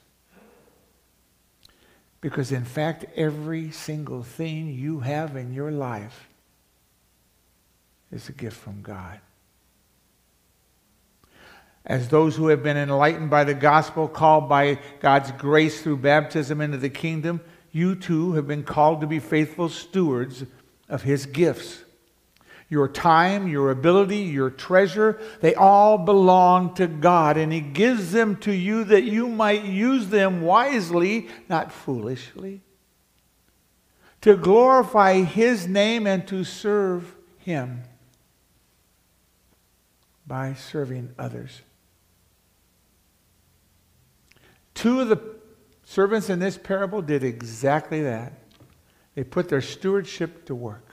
Because 2.20 2.52
in 2.52 2.64
fact, 2.64 3.04
every 3.16 3.70
single 3.70 4.22
thing 4.22 4.72
you 4.72 5.00
have 5.00 5.36
in 5.36 5.52
your 5.52 5.70
life 5.70 6.28
is 8.12 8.28
a 8.28 8.32
gift 8.32 8.56
from 8.56 8.82
God. 8.82 9.20
As 11.86 12.08
those 12.08 12.36
who 12.36 12.48
have 12.48 12.62
been 12.62 12.76
enlightened 12.76 13.30
by 13.30 13.44
the 13.44 13.54
gospel, 13.54 14.08
called 14.08 14.48
by 14.48 14.78
God's 15.00 15.30
grace 15.32 15.80
through 15.80 15.98
baptism 15.98 16.60
into 16.60 16.76
the 16.76 16.90
kingdom, 16.90 17.40
you 17.72 17.94
too 17.94 18.32
have 18.32 18.46
been 18.46 18.64
called 18.64 19.00
to 19.00 19.06
be 19.06 19.20
faithful 19.20 19.68
stewards 19.68 20.44
of 20.88 21.02
his 21.02 21.26
gifts 21.26 21.84
your 22.68 22.88
time, 22.88 23.48
your 23.48 23.70
ability, 23.70 24.18
your 24.18 24.50
treasure, 24.50 25.18
they 25.40 25.54
all 25.54 25.96
belong 25.96 26.74
to 26.74 26.86
God. 26.86 27.36
And 27.36 27.52
He 27.52 27.60
gives 27.60 28.12
them 28.12 28.36
to 28.38 28.52
you 28.52 28.84
that 28.84 29.04
you 29.04 29.28
might 29.28 29.64
use 29.64 30.08
them 30.08 30.42
wisely, 30.42 31.28
not 31.48 31.72
foolishly, 31.72 32.60
to 34.20 34.36
glorify 34.36 35.22
His 35.22 35.66
name 35.66 36.06
and 36.06 36.26
to 36.28 36.44
serve 36.44 37.14
Him 37.38 37.82
by 40.26 40.52
serving 40.52 41.14
others. 41.18 41.62
Two 44.74 45.00
of 45.00 45.08
the 45.08 45.18
servants 45.84 46.28
in 46.28 46.38
this 46.38 46.58
parable 46.58 47.00
did 47.00 47.24
exactly 47.24 48.02
that. 48.02 48.34
They 49.14 49.24
put 49.24 49.48
their 49.48 49.62
stewardship 49.62 50.44
to 50.44 50.54
work. 50.54 50.87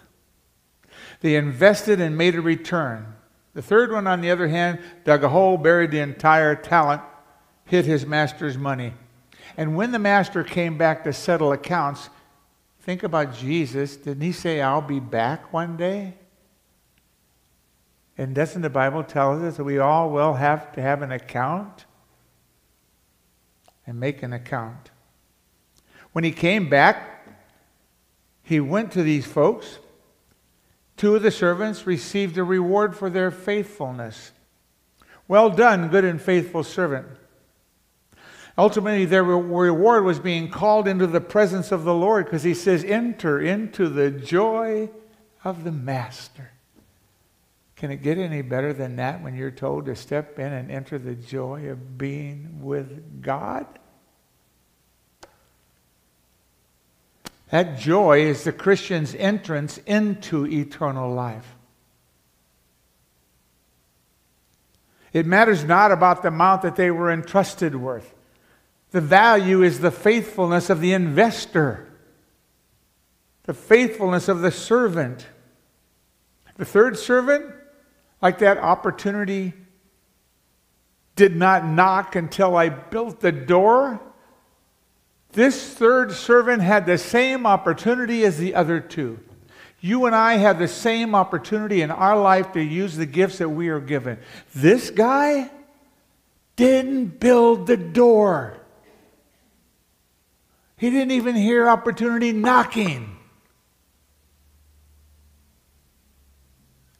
They 1.21 1.35
invested 1.35 1.99
and 1.99 2.17
made 2.17 2.35
a 2.35 2.41
return. 2.41 3.13
The 3.53 3.61
third 3.61 3.91
one, 3.91 4.05
on 4.05 4.21
the 4.21 4.31
other 4.31 4.47
hand, 4.47 4.79
dug 5.05 5.23
a 5.23 5.29
hole, 5.29 5.57
buried 5.57 5.91
the 5.91 5.99
entire 5.99 6.55
talent, 6.55 7.01
hid 7.65 7.85
his 7.85 8.05
master's 8.05 8.57
money. 8.57 8.93
And 9.57 9.75
when 9.75 9.91
the 9.91 9.99
master 9.99 10.43
came 10.43 10.77
back 10.77 11.03
to 11.05 11.13
settle 11.13 11.53
accounts, 11.53 12.09
think 12.81 13.03
about 13.03 13.33
Jesus. 13.33 13.95
Didn't 13.95 14.23
he 14.23 14.33
say, 14.33 14.61
I'll 14.61 14.81
be 14.81 14.99
back 14.99 15.53
one 15.53 15.77
day? 15.77 16.15
And 18.17 18.35
doesn't 18.35 18.61
the 18.61 18.69
Bible 18.69 19.03
tell 19.03 19.45
us 19.45 19.57
that 19.57 19.63
we 19.63 19.79
all 19.79 20.09
will 20.09 20.33
have 20.33 20.71
to 20.73 20.81
have 20.81 21.01
an 21.01 21.11
account? 21.11 21.85
And 23.87 23.99
make 23.99 24.23
an 24.23 24.33
account. 24.33 24.91
When 26.11 26.23
he 26.23 26.31
came 26.31 26.69
back, 26.69 27.27
he 28.41 28.59
went 28.59 28.91
to 28.93 29.03
these 29.03 29.25
folks 29.25 29.79
Two 30.97 31.15
of 31.15 31.23
the 31.23 31.31
servants 31.31 31.85
received 31.85 32.37
a 32.37 32.43
reward 32.43 32.95
for 32.95 33.09
their 33.09 33.31
faithfulness. 33.31 34.31
Well 35.27 35.49
done, 35.49 35.89
good 35.89 36.05
and 36.05 36.21
faithful 36.21 36.63
servant. 36.63 37.07
Ultimately, 38.57 39.03
their 39.03 39.23
reward 39.23 40.05
was 40.05 40.19
being 40.19 40.49
called 40.49 40.87
into 40.87 41.07
the 41.07 41.19
presence 41.19 41.73
of 41.73 41.83
the 41.83 41.93
Lord 41.93 42.25
because 42.25 42.43
he 42.43 42.53
says, 42.53 42.85
Enter 42.85 43.41
into 43.41 43.89
the 43.89 44.09
joy 44.09 44.89
of 45.43 45.65
the 45.65 45.71
Master. 45.73 46.51
Can 47.75 47.91
it 47.91 48.01
get 48.01 48.17
any 48.17 48.41
better 48.41 48.71
than 48.71 48.95
that 48.95 49.21
when 49.21 49.35
you're 49.35 49.51
told 49.51 49.85
to 49.87 49.95
step 49.95 50.39
in 50.39 50.53
and 50.53 50.71
enter 50.71 50.97
the 50.97 51.15
joy 51.15 51.67
of 51.67 51.97
being 51.97 52.59
with 52.61 53.21
God? 53.21 53.67
That 57.49 57.77
joy 57.77 58.21
is 58.21 58.43
the 58.43 58.51
Christian's 58.51 59.13
entrance 59.15 59.77
into 59.85 60.47
eternal 60.47 61.13
life. 61.13 61.55
It 65.13 65.25
matters 65.25 65.63
not 65.63 65.91
about 65.91 66.23
the 66.23 66.27
amount 66.27 66.63
that 66.63 66.75
they 66.75 66.91
were 66.91 67.11
entrusted 67.11 67.75
with. 67.75 68.13
The 68.91 69.01
value 69.01 69.61
is 69.61 69.79
the 69.79 69.91
faithfulness 69.91 70.69
of 70.69 70.81
the 70.81 70.93
investor, 70.93 71.87
the 73.43 73.53
faithfulness 73.53 74.27
of 74.27 74.41
the 74.41 74.51
servant. 74.51 75.27
The 76.57 76.65
third 76.65 76.97
servant, 76.97 77.45
like 78.21 78.39
that 78.39 78.57
opportunity, 78.57 79.53
did 81.15 81.35
not 81.35 81.65
knock 81.65 82.15
until 82.15 82.55
I 82.55 82.69
built 82.69 83.19
the 83.21 83.31
door. 83.31 84.01
This 85.35 85.73
third 85.73 86.13
servant 86.13 86.61
had 86.61 86.85
the 86.85 86.97
same 86.97 87.45
opportunity 87.45 88.23
as 88.23 88.37
the 88.37 88.55
other 88.55 88.79
two. 88.79 89.19
You 89.81 90.05
and 90.05 90.15
I 90.15 90.37
have 90.37 90.57
the 90.57 90.67
same 90.69 91.13
opportunity 91.13 91.81
in 91.81 91.91
our 91.91 92.17
life 92.17 92.53
to 92.53 92.61
use 92.61 92.95
the 92.95 93.05
gifts 93.05 93.39
that 93.39 93.49
we 93.49 93.67
are 93.67 93.81
given. 93.81 94.17
This 94.55 94.89
guy 94.89 95.51
didn't 96.55 97.19
build 97.19 97.67
the 97.67 97.75
door. 97.75 98.55
He 100.77 100.89
didn't 100.89 101.11
even 101.11 101.35
hear 101.35 101.67
opportunity 101.67 102.31
knocking. 102.31 103.17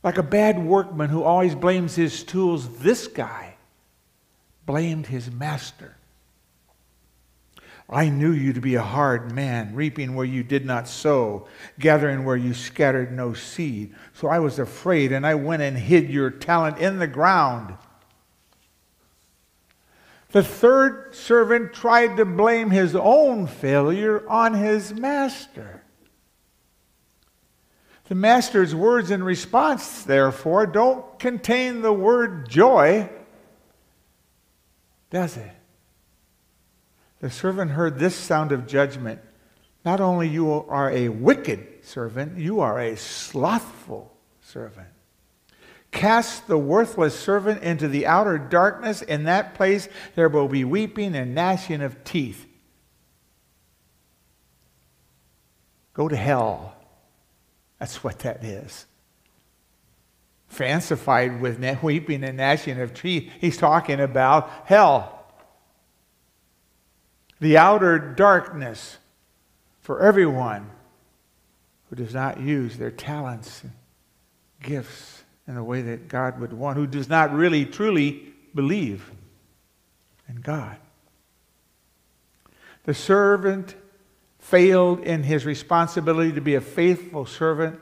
Like 0.04 0.18
a 0.18 0.24
bad 0.24 0.62
workman 0.62 1.10
who 1.10 1.24
always 1.24 1.56
blames 1.56 1.96
his 1.96 2.22
tools, 2.26 2.80
this 2.80 3.08
guy 3.08 3.56
blamed 4.66 5.08
his 5.08 5.32
master. 5.32 5.96
I 7.90 8.10
knew 8.10 8.32
you 8.32 8.52
to 8.54 8.62
be 8.62 8.76
a 8.76 8.82
hard 8.82 9.32
man, 9.32 9.76
reaping 9.76 10.16
where 10.16 10.26
you 10.26 10.42
did 10.44 10.66
not 10.66 10.88
sow, 10.88 11.48
gathering 11.80 12.26
where 12.26 12.36
you 12.36 12.54
scattered 12.54 13.12
no 13.12 13.34
seed. 13.34 13.94
So 14.14 14.28
I 14.28 14.40
was 14.40 14.58
afraid, 14.58 15.12
and 15.12 15.26
I 15.26 15.36
went 15.36 15.62
and 15.62 15.78
hid 15.78 16.10
your 16.10 16.32
talent 16.32 16.80
in 16.80 16.98
the 16.98 17.08
ground. 17.08 17.76
The 20.32 20.44
third 20.44 21.14
servant 21.14 21.74
tried 21.74 22.18
to 22.18 22.26
blame 22.26 22.72
his 22.72 22.96
own 22.96 23.46
failure 23.46 24.28
on 24.28 24.56
his 24.56 24.94
master. 24.94 25.84
The 28.06 28.16
master's 28.16 28.74
words 28.74 29.12
in 29.12 29.24
response, 29.24 30.04
therefore, 30.04 30.66
don't 30.66 31.20
contain 31.20 31.82
the 31.82 31.94
word 31.94 32.50
joy, 32.50 33.10
does 35.12 35.38
it? 35.38 35.52
The 37.26 37.32
servant 37.32 37.72
heard 37.72 37.98
this 37.98 38.16
sound 38.16 38.52
of 38.52 38.68
judgment. 38.68 39.20
Not 39.84 40.00
only 40.00 40.28
you 40.30 40.52
are 40.52 40.92
a 40.92 41.10
wicked 41.10 41.84
servant, 41.84 42.38
you 42.38 42.60
are 42.60 42.80
a 42.80 42.96
slothful 42.96 44.16
servant. 44.42 44.90
Cast 45.90 46.48
the 46.48 46.60
worthless 46.60 47.20
servant 47.20 47.64
into 47.64 47.88
the 47.88 48.06
outer 48.06 48.38
darkness. 48.38 49.02
In 49.02 49.24
that 49.24 49.56
place 49.56 49.90
there 50.14 50.30
will 50.30 50.48
be 50.48 50.64
weeping 50.64 51.16
and 51.16 51.34
gnashing 51.34 51.82
of 51.82 52.04
teeth. 52.04 52.46
Go 55.96 56.08
to 56.08 56.16
hell. 56.16 56.76
That's 57.80 58.04
what 58.04 58.20
that 58.20 58.44
is. 58.44 58.86
Fancified 60.48 61.42
with 61.42 61.58
weeping 61.82 62.24
and 62.24 62.38
gnashing 62.38 62.80
of 62.80 62.94
teeth, 62.94 63.32
he's 63.42 63.58
talking 63.58 64.00
about 64.00 64.48
hell 64.66 65.15
the 67.40 67.58
outer 67.58 68.00
darkness 68.00 68.98
for 69.82 70.02
everyone 70.02 70.70
who 71.90 71.96
does 71.96 72.14
not 72.14 72.40
use 72.40 72.78
their 72.78 72.92
talents 72.92 73.64
and 73.64 73.72
gifts 74.62 75.24
in 75.48 75.56
the 75.56 75.64
way 75.64 75.82
that 75.82 76.08
God 76.08 76.40
would 76.40 76.54
want, 76.54 76.78
who 76.78 76.88
does 76.88 77.08
not 77.08 77.34
really 77.34 77.66
truly 77.66 78.34
believe 78.54 79.12
in 80.28 80.38
God. 80.38 80.78
The 82.86 82.94
servant 82.94 83.76
failed 84.40 85.00
in 85.02 85.24
his 85.24 85.46
responsibility 85.46 86.32
to 86.34 86.42
be 86.42 86.56
a 86.56 86.62
faithful 86.62 87.26
servant 87.26 87.80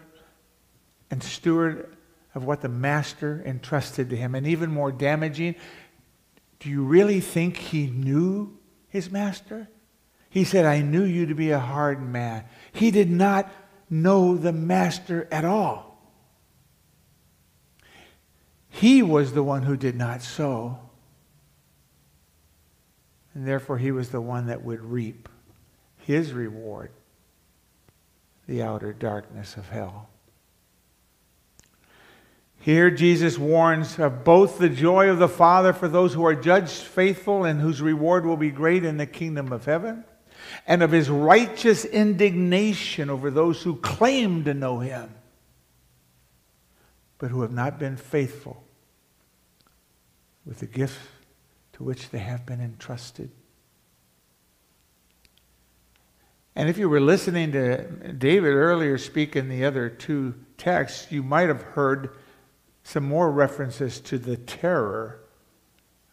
and 1.11 1.21
steward 1.21 1.95
of 2.35 2.45
what 2.45 2.61
the 2.61 2.69
master 2.69 3.41
entrusted 3.45 4.09
to 4.09 4.15
him. 4.15 4.33
And 4.33 4.47
even 4.47 4.71
more 4.71 4.91
damaging, 4.91 5.55
do 6.59 6.69
you 6.69 6.83
really 6.83 7.19
think 7.19 7.57
he 7.57 7.87
knew 7.87 8.57
his 8.93 9.09
master? 9.09 9.67
He 10.29 10.43
said, 10.43 10.65
I 10.65 10.81
knew 10.81 11.03
you 11.03 11.25
to 11.25 11.33
be 11.33 11.49
a 11.49 11.59
hard 11.59 11.99
man. 11.99 12.45
He 12.71 12.91
did 12.91 13.09
not 13.09 13.51
know 13.89 14.37
the 14.37 14.53
master 14.53 15.27
at 15.31 15.43
all. 15.43 15.97
He 18.69 19.01
was 19.01 19.33
the 19.33 19.41
one 19.41 19.63
who 19.63 19.75
did 19.75 19.95
not 19.95 20.21
sow. 20.21 20.77
And 23.33 23.47
therefore, 23.47 23.79
he 23.79 23.91
was 23.91 24.09
the 24.09 24.21
one 24.21 24.45
that 24.45 24.63
would 24.63 24.81
reap 24.81 25.27
his 25.97 26.31
reward, 26.31 26.91
the 28.47 28.61
outer 28.61 28.93
darkness 28.93 29.57
of 29.57 29.69
hell. 29.69 30.09
Here, 32.63 32.89
Jesus 32.89 33.37
warns 33.37 33.99
of 33.99 34.23
both 34.23 34.57
the 34.57 34.69
joy 34.69 35.09
of 35.09 35.19
the 35.19 35.27
Father 35.27 35.73
for 35.73 35.89
those 35.89 36.13
who 36.13 36.25
are 36.25 36.33
judged 36.33 36.71
faithful 36.71 37.43
and 37.43 37.59
whose 37.59 37.81
reward 37.81 38.25
will 38.25 38.37
be 38.37 38.51
great 38.51 38.85
in 38.85 38.95
the 38.95 39.05
kingdom 39.05 39.51
of 39.51 39.65
heaven, 39.65 40.05
and 40.65 40.81
of 40.81 40.89
his 40.89 41.09
righteous 41.09 41.83
indignation 41.83 43.09
over 43.09 43.29
those 43.29 43.61
who 43.63 43.75
claim 43.75 44.45
to 44.45 44.53
know 44.53 44.79
him, 44.79 45.13
but 47.17 47.31
who 47.31 47.41
have 47.41 47.51
not 47.51 47.79
been 47.79 47.97
faithful 47.97 48.63
with 50.45 50.59
the 50.59 50.65
gifts 50.65 50.97
to 51.73 51.83
which 51.83 52.11
they 52.11 52.19
have 52.19 52.45
been 52.45 52.61
entrusted. 52.61 53.29
And 56.55 56.69
if 56.69 56.77
you 56.77 56.87
were 56.87 57.01
listening 57.01 57.51
to 57.51 58.13
David 58.13 58.53
earlier 58.53 58.97
speak 58.97 59.35
in 59.35 59.49
the 59.49 59.65
other 59.65 59.89
two 59.89 60.35
texts, 60.57 61.11
you 61.11 61.23
might 61.23 61.49
have 61.49 61.61
heard 61.61 62.15
some 62.83 63.03
more 63.03 63.31
references 63.31 63.99
to 64.01 64.17
the 64.17 64.37
terror 64.37 65.19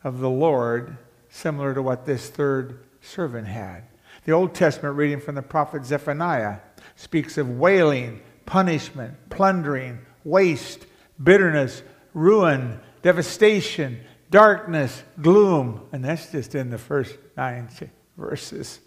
of 0.03 0.21
the 0.21 0.31
Lord, 0.31 0.97
similar 1.29 1.75
to 1.75 1.83
what 1.83 2.07
this 2.07 2.29
third 2.29 2.79
servant 3.01 3.49
had. 3.49 3.85
The 4.25 4.33
Old 4.33 4.55
Testament 4.55 4.97
reading 4.97 5.21
from 5.21 5.35
the 5.35 5.43
prophet 5.43 5.85
Zephaniah 5.85 6.59
speaks 6.97 7.39
of 7.39 7.59
wailing, 7.59 8.21
punishment, 8.47 9.17
plundering, 9.31 10.01
waste, 10.25 10.87
bitterness, 11.23 11.83
ruin, 12.15 12.81
devastation, 13.03 14.01
darkness, 14.31 15.03
gloom. 15.21 15.89
And 15.93 16.05
that's 16.05 16.31
just 16.31 16.55
in 16.55 16.71
the 16.71 16.79
first 16.79 17.17
nine 17.37 17.69
verses. 18.17 18.81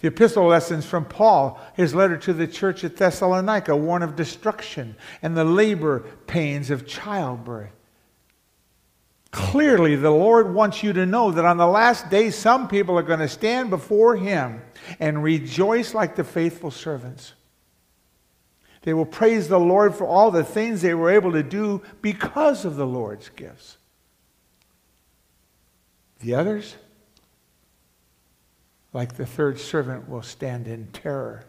The 0.00 0.08
epistle 0.08 0.46
lessons 0.46 0.84
from 0.84 1.04
Paul, 1.04 1.60
his 1.74 1.94
letter 1.94 2.16
to 2.18 2.32
the 2.32 2.46
church 2.46 2.84
at 2.84 2.96
Thessalonica, 2.96 3.76
warn 3.76 4.02
of 4.02 4.16
destruction 4.16 4.96
and 5.22 5.36
the 5.36 5.44
labor 5.44 6.00
pains 6.26 6.70
of 6.70 6.86
childbirth. 6.86 7.70
Clearly, 9.32 9.96
the 9.96 10.10
Lord 10.10 10.52
wants 10.52 10.82
you 10.82 10.92
to 10.92 11.06
know 11.06 11.30
that 11.30 11.46
on 11.46 11.56
the 11.56 11.66
last 11.66 12.10
day, 12.10 12.30
some 12.30 12.68
people 12.68 12.98
are 12.98 13.02
going 13.02 13.20
to 13.20 13.28
stand 13.28 13.70
before 13.70 14.14
Him 14.14 14.60
and 15.00 15.22
rejoice 15.22 15.94
like 15.94 16.16
the 16.16 16.24
faithful 16.24 16.70
servants. 16.70 17.32
They 18.82 18.92
will 18.92 19.06
praise 19.06 19.48
the 19.48 19.60
Lord 19.60 19.94
for 19.94 20.06
all 20.06 20.30
the 20.30 20.44
things 20.44 20.82
they 20.82 20.92
were 20.92 21.10
able 21.10 21.32
to 21.32 21.42
do 21.42 21.82
because 22.02 22.64
of 22.64 22.76
the 22.76 22.86
Lord's 22.86 23.30
gifts. 23.30 23.78
The 26.20 26.34
others, 26.34 26.76
like 28.92 29.16
the 29.16 29.26
third 29.26 29.58
servant, 29.58 30.08
will 30.08 30.22
stand 30.22 30.68
in 30.68 30.86
terror. 30.88 31.44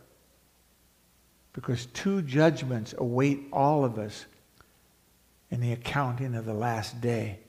Because 1.52 1.86
two 1.88 2.22
judgments 2.22 2.96
await 2.98 3.48
all 3.52 3.86
of 3.86 4.00
us 4.00 4.26
in 5.52 5.60
the 5.60 5.72
accounting 5.72 6.36
of 6.36 6.46
the 6.46 6.54
last 6.54 7.00
day. 7.02 7.40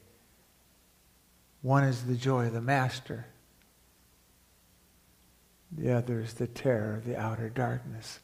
One 1.62 1.84
is 1.84 2.04
the 2.04 2.16
joy 2.16 2.46
of 2.46 2.52
the 2.52 2.60
master, 2.60 3.26
the 5.72 5.92
other 5.92 6.20
is 6.20 6.34
the 6.34 6.46
terror 6.46 6.96
of 6.96 7.06
the 7.06 7.16
outer 7.16 7.48
darkness. 7.48 8.20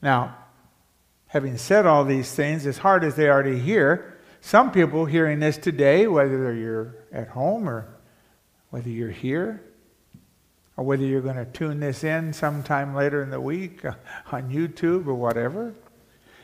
Now, 0.00 0.36
having 1.26 1.56
said 1.56 1.86
all 1.86 2.04
these 2.04 2.32
things, 2.32 2.66
as 2.66 2.78
hard 2.78 3.02
as 3.02 3.16
they 3.16 3.28
are 3.28 3.42
to 3.42 3.58
hear, 3.58 4.18
some 4.40 4.70
people 4.70 5.06
hearing 5.06 5.40
this 5.40 5.58
today, 5.58 6.06
whether 6.06 6.54
you're 6.54 6.94
at 7.10 7.28
home 7.28 7.68
or 7.68 7.93
whether 8.74 8.90
you're 8.90 9.08
here 9.08 9.62
or 10.76 10.82
whether 10.82 11.04
you're 11.04 11.20
going 11.20 11.36
to 11.36 11.44
tune 11.44 11.78
this 11.78 12.02
in 12.02 12.32
sometime 12.32 12.92
later 12.92 13.22
in 13.22 13.30
the 13.30 13.40
week 13.40 13.84
uh, 13.84 13.92
on 14.32 14.50
YouTube 14.50 15.06
or 15.06 15.14
whatever. 15.14 15.72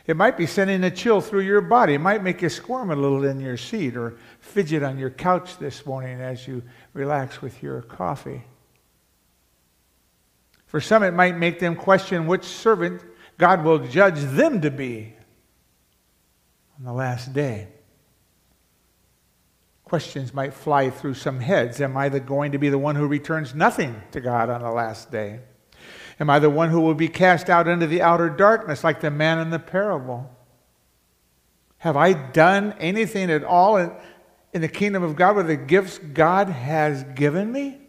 It 0.07 0.17
might 0.17 0.37
be 0.37 0.47
sending 0.47 0.85
a 0.85 0.93
chill 0.93 1.21
through 1.21 1.41
your 1.41 1.61
body. 1.61 1.95
It 1.95 1.99
might 1.99 2.23
make 2.23 2.41
you 2.41 2.49
squirm 2.49 2.93
a 2.93 2.95
little 2.95 3.25
in 3.25 3.41
your 3.41 3.57
seat 3.57 3.97
or 3.97 4.17
fidget 4.39 4.85
on 4.85 4.97
your 4.97 5.11
couch 5.11 5.59
this 5.59 5.85
morning 5.85 6.21
as 6.21 6.47
you 6.47 6.63
relax 6.93 7.43
with 7.43 7.65
your 7.65 7.83
coffee. 7.83 8.45
For 10.67 10.81
some, 10.81 11.03
it 11.03 11.15
might 11.15 11.37
make 11.37 11.59
them 11.59 11.75
question 11.75 12.29
which 12.29 12.45
servant 12.45 13.03
God 13.39 13.65
will 13.65 13.81
judge 13.81 14.21
them 14.21 14.61
to 14.61 14.71
be 14.71 15.15
on 16.79 16.85
the 16.85 16.93
last 16.93 17.33
day 17.33 17.67
questions 19.91 20.33
might 20.33 20.55
fly 20.55 20.89
through 20.89 21.15
some 21.15 21.41
heads. 21.41 21.81
Am 21.81 21.97
I 21.97 22.09
the, 22.09 22.21
going 22.21 22.53
to 22.53 22.59
be 22.59 22.69
the 22.69 22.79
one 22.79 22.95
who 22.95 23.09
returns 23.09 23.57
nothing 23.57 24.01
to 24.13 24.21
God 24.21 24.49
on 24.49 24.63
the 24.63 24.71
last 24.71 25.11
day? 25.11 25.41
Am 26.21 26.31
I 26.31 26.39
the 26.39 26.49
one 26.49 26.71
who 26.71 26.81
will 26.81 26.95
be 26.95 27.09
cast 27.09 27.51
out 27.51 27.67
into 27.67 27.89
the 27.89 28.01
outer 28.01 28.31
darkness 28.31 28.85
like 28.85 29.01
the 29.01 29.11
man 29.11 29.41
in 29.41 29.51
the 29.51 29.59
parable? 29.59 30.31
Have 31.79 31.97
I 31.97 32.13
done 32.13 32.73
anything 32.79 33.33
at 33.33 33.43
all 33.43 33.79
in, 33.79 33.91
in 34.53 34.61
the 34.61 34.69
kingdom 34.69 35.03
of 35.03 35.17
God 35.17 35.35
with 35.35 35.49
the 35.49 35.57
gifts 35.57 35.99
God 35.99 36.49
has 36.49 37.03
given 37.17 37.51
me? 37.51 37.81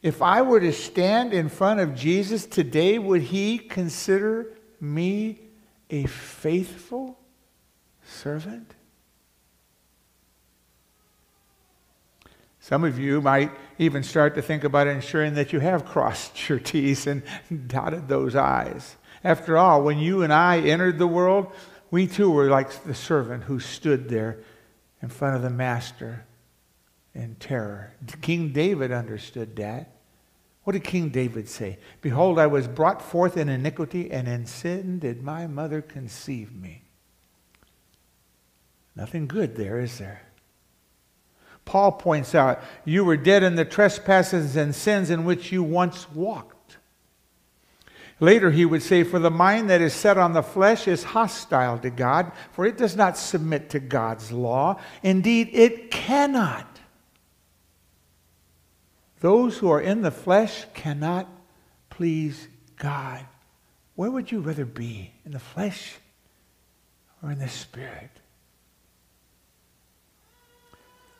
If 0.00 0.22
I 0.22 0.42
were 0.42 0.60
to 0.60 0.72
stand 0.72 1.34
in 1.34 1.48
front 1.48 1.80
of 1.80 1.96
Jesus 1.96 2.46
today, 2.46 3.00
would 3.00 3.22
he 3.22 3.58
consider 3.58 4.46
me 4.80 5.40
a 5.90 6.06
faithful 6.06 7.18
servant? 8.04 8.76
Some 12.66 12.82
of 12.82 12.98
you 12.98 13.20
might 13.20 13.52
even 13.78 14.02
start 14.02 14.34
to 14.34 14.42
think 14.42 14.64
about 14.64 14.88
ensuring 14.88 15.34
that 15.34 15.52
you 15.52 15.60
have 15.60 15.84
crossed 15.84 16.48
your 16.48 16.58
T's 16.58 17.06
and 17.06 17.22
dotted 17.68 18.08
those 18.08 18.34
I's. 18.34 18.96
After 19.22 19.56
all, 19.56 19.84
when 19.84 19.98
you 19.98 20.24
and 20.24 20.32
I 20.32 20.58
entered 20.58 20.98
the 20.98 21.06
world, 21.06 21.52
we 21.92 22.08
too 22.08 22.28
were 22.28 22.50
like 22.50 22.82
the 22.82 22.92
servant 22.92 23.44
who 23.44 23.60
stood 23.60 24.08
there 24.08 24.40
in 25.00 25.10
front 25.10 25.36
of 25.36 25.42
the 25.42 25.50
master 25.50 26.26
in 27.14 27.36
terror. 27.36 27.92
King 28.20 28.52
David 28.52 28.90
understood 28.90 29.54
that. 29.54 29.92
What 30.64 30.72
did 30.72 30.82
King 30.82 31.10
David 31.10 31.48
say? 31.48 31.78
Behold, 32.00 32.36
I 32.36 32.48
was 32.48 32.66
brought 32.66 33.00
forth 33.00 33.36
in 33.36 33.48
iniquity, 33.48 34.10
and 34.10 34.26
in 34.26 34.44
sin 34.44 34.98
did 34.98 35.22
my 35.22 35.46
mother 35.46 35.82
conceive 35.82 36.52
me. 36.52 36.82
Nothing 38.96 39.28
good 39.28 39.54
there, 39.54 39.78
is 39.78 39.98
there? 39.98 40.25
Paul 41.66 41.92
points 41.92 42.34
out, 42.34 42.62
you 42.86 43.04
were 43.04 43.16
dead 43.18 43.42
in 43.42 43.56
the 43.56 43.64
trespasses 43.64 44.56
and 44.56 44.74
sins 44.74 45.10
in 45.10 45.26
which 45.26 45.52
you 45.52 45.62
once 45.62 46.10
walked. 46.12 46.78
Later, 48.18 48.50
he 48.50 48.64
would 48.64 48.82
say, 48.82 49.02
For 49.02 49.18
the 49.18 49.30
mind 49.30 49.68
that 49.68 49.82
is 49.82 49.92
set 49.92 50.16
on 50.16 50.32
the 50.32 50.42
flesh 50.42 50.88
is 50.88 51.02
hostile 51.02 51.78
to 51.80 51.90
God, 51.90 52.32
for 52.52 52.64
it 52.64 52.78
does 52.78 52.96
not 52.96 53.18
submit 53.18 53.68
to 53.70 53.80
God's 53.80 54.32
law. 54.32 54.80
Indeed, 55.02 55.50
it 55.52 55.90
cannot. 55.90 56.66
Those 59.20 59.58
who 59.58 59.68
are 59.68 59.80
in 59.80 60.02
the 60.02 60.10
flesh 60.10 60.64
cannot 60.72 61.28
please 61.90 62.48
God. 62.76 63.26
Where 63.96 64.10
would 64.10 64.30
you 64.30 64.40
rather 64.40 64.64
be? 64.64 65.12
In 65.24 65.32
the 65.32 65.38
flesh 65.38 65.96
or 67.22 67.32
in 67.32 67.38
the 67.38 67.48
spirit? 67.48 68.10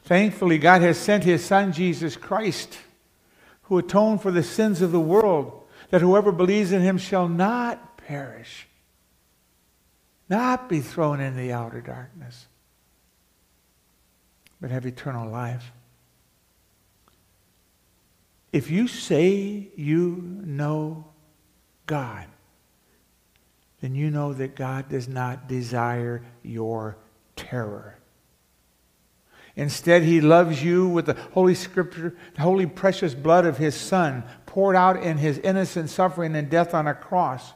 Thankfully, 0.07 0.59
God 0.59 0.83
has 0.83 0.97
sent 0.97 1.25
his 1.25 1.45
Son, 1.45 1.73
Jesus 1.73 2.17
Christ, 2.17 2.79
who 3.63 3.77
atoned 3.77 4.23
for 4.23 4.31
the 4.31 4.45
sins 4.45 4.81
of 4.81 4.93
the 4.93 5.01
world, 5.01 5.65
that 5.91 6.01
whoever 6.01 6.31
believes 6.31 6.71
in 6.71 6.81
him 6.81 6.97
shall 6.97 7.29
not 7.29 7.97
perish, 7.97 8.69
not 10.29 10.69
be 10.69 10.79
thrown 10.79 11.19
in 11.19 11.37
the 11.37 11.53
outer 11.53 11.81
darkness, 11.81 12.47
but 14.61 14.71
have 14.71 14.87
eternal 14.87 15.29
life. 15.29 15.73
If 18.53 18.71
you 18.71 18.87
say 18.87 19.71
you 19.75 20.23
know 20.45 21.05
God, 21.87 22.27
then 23.81 23.97
you 23.97 24.13
know 24.13 24.33
that 24.35 24.55
God 24.55 24.89
does 24.89 25.09
not 25.09 25.49
desire 25.49 26.23
your 26.45 26.97
terror. 27.35 27.99
Instead, 29.57 30.03
he 30.03 30.21
loves 30.21 30.63
you 30.63 30.87
with 30.87 31.07
the 31.07 31.17
holy 31.33 31.55
scripture, 31.55 32.15
the 32.35 32.43
holy 32.43 32.67
precious 32.67 33.15
blood 33.15 33.47
of 33.47 33.57
his 33.57 33.75
son 33.75 34.23
poured 34.45 34.77
out 34.77 35.03
in 35.03 35.17
his 35.17 35.39
innocent 35.39 35.89
suffering 35.89 36.37
and 36.37 36.51
death 36.51 36.75
on 36.75 36.87
a 36.87 36.95
cross. 36.95 37.55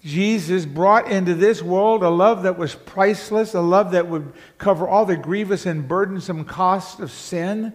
Jesus 0.00 0.64
brought 0.64 1.10
into 1.10 1.34
this 1.34 1.60
world 1.60 2.04
a 2.04 2.08
love 2.08 2.44
that 2.44 2.56
was 2.56 2.76
priceless, 2.76 3.54
a 3.54 3.60
love 3.60 3.90
that 3.90 4.06
would 4.06 4.32
cover 4.58 4.86
all 4.86 5.04
the 5.04 5.16
grievous 5.16 5.66
and 5.66 5.88
burdensome 5.88 6.44
costs 6.44 7.00
of 7.00 7.10
sin, 7.10 7.72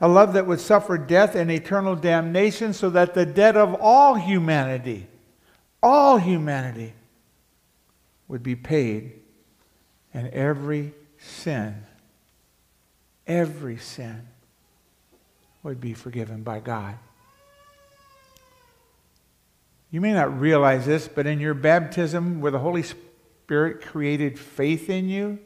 a 0.00 0.08
love 0.08 0.32
that 0.32 0.46
would 0.46 0.60
suffer 0.60 0.96
death 0.96 1.34
and 1.34 1.50
eternal 1.50 1.94
damnation 1.94 2.72
so 2.72 2.88
that 2.88 3.12
the 3.12 3.26
debt 3.26 3.56
of 3.58 3.74
all 3.78 4.14
humanity, 4.14 5.06
all 5.82 6.16
humanity, 6.16 6.94
would 8.26 8.42
be 8.42 8.56
paid 8.56 9.20
and 10.14 10.28
every 10.28 10.94
sin 11.18 11.84
every 13.26 13.76
sin 13.76 14.28
would 15.62 15.80
be 15.80 15.94
forgiven 15.94 16.42
by 16.42 16.60
God. 16.60 16.96
You 19.90 20.00
may 20.00 20.12
not 20.12 20.38
realize 20.38 20.86
this, 20.86 21.08
but 21.08 21.26
in 21.26 21.40
your 21.40 21.54
baptism, 21.54 22.40
where 22.40 22.50
the 22.50 22.58
Holy 22.58 22.82
Spirit 22.82 23.80
created 23.80 24.38
faith 24.38 24.90
in 24.90 25.08
you, 25.08 25.38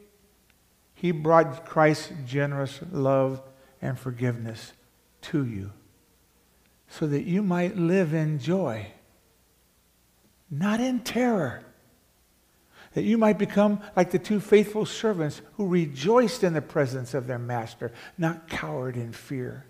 He 0.93 1.11
brought 1.11 1.65
Christ's 1.65 2.11
generous 2.25 2.79
love 2.91 3.41
and 3.81 3.97
forgiveness 3.97 4.73
to 5.21 5.45
you 5.45 5.71
so 6.89 7.05
that 7.07 7.23
you 7.23 7.43
might 7.43 7.77
live 7.77 8.13
in 8.13 8.39
joy, 8.39 8.87
not 10.49 10.79
in 10.79 10.99
terror 11.01 11.63
that 12.93 13.03
you 13.03 13.17
might 13.17 13.37
become 13.37 13.79
like 13.95 14.11
the 14.11 14.19
two 14.19 14.39
faithful 14.39 14.85
servants 14.85 15.41
who 15.53 15.67
rejoiced 15.67 16.43
in 16.43 16.53
the 16.53 16.61
presence 16.61 17.13
of 17.13 17.27
their 17.27 17.39
master, 17.39 17.91
not 18.17 18.49
cowered 18.49 18.95
in 18.95 19.13
fear. 19.13 19.65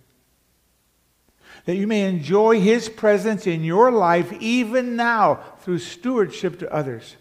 That 1.65 1.75
you 1.75 1.87
may 1.87 2.07
enjoy 2.07 2.59
his 2.61 2.87
presence 2.87 3.45
in 3.45 3.63
your 3.63 3.91
life 3.91 4.31
even 4.33 4.95
now 4.95 5.35
through 5.59 5.79
stewardship 5.79 6.59
to 6.59 6.73
others 6.73 7.17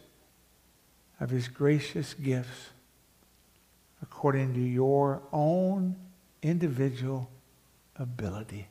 of 1.20 1.30
his 1.30 1.48
gracious 1.48 2.14
gifts 2.14 2.70
according 4.02 4.54
to 4.54 4.60
your 4.60 5.22
own 5.32 5.96
individual 6.42 7.28
ability. 7.96 8.68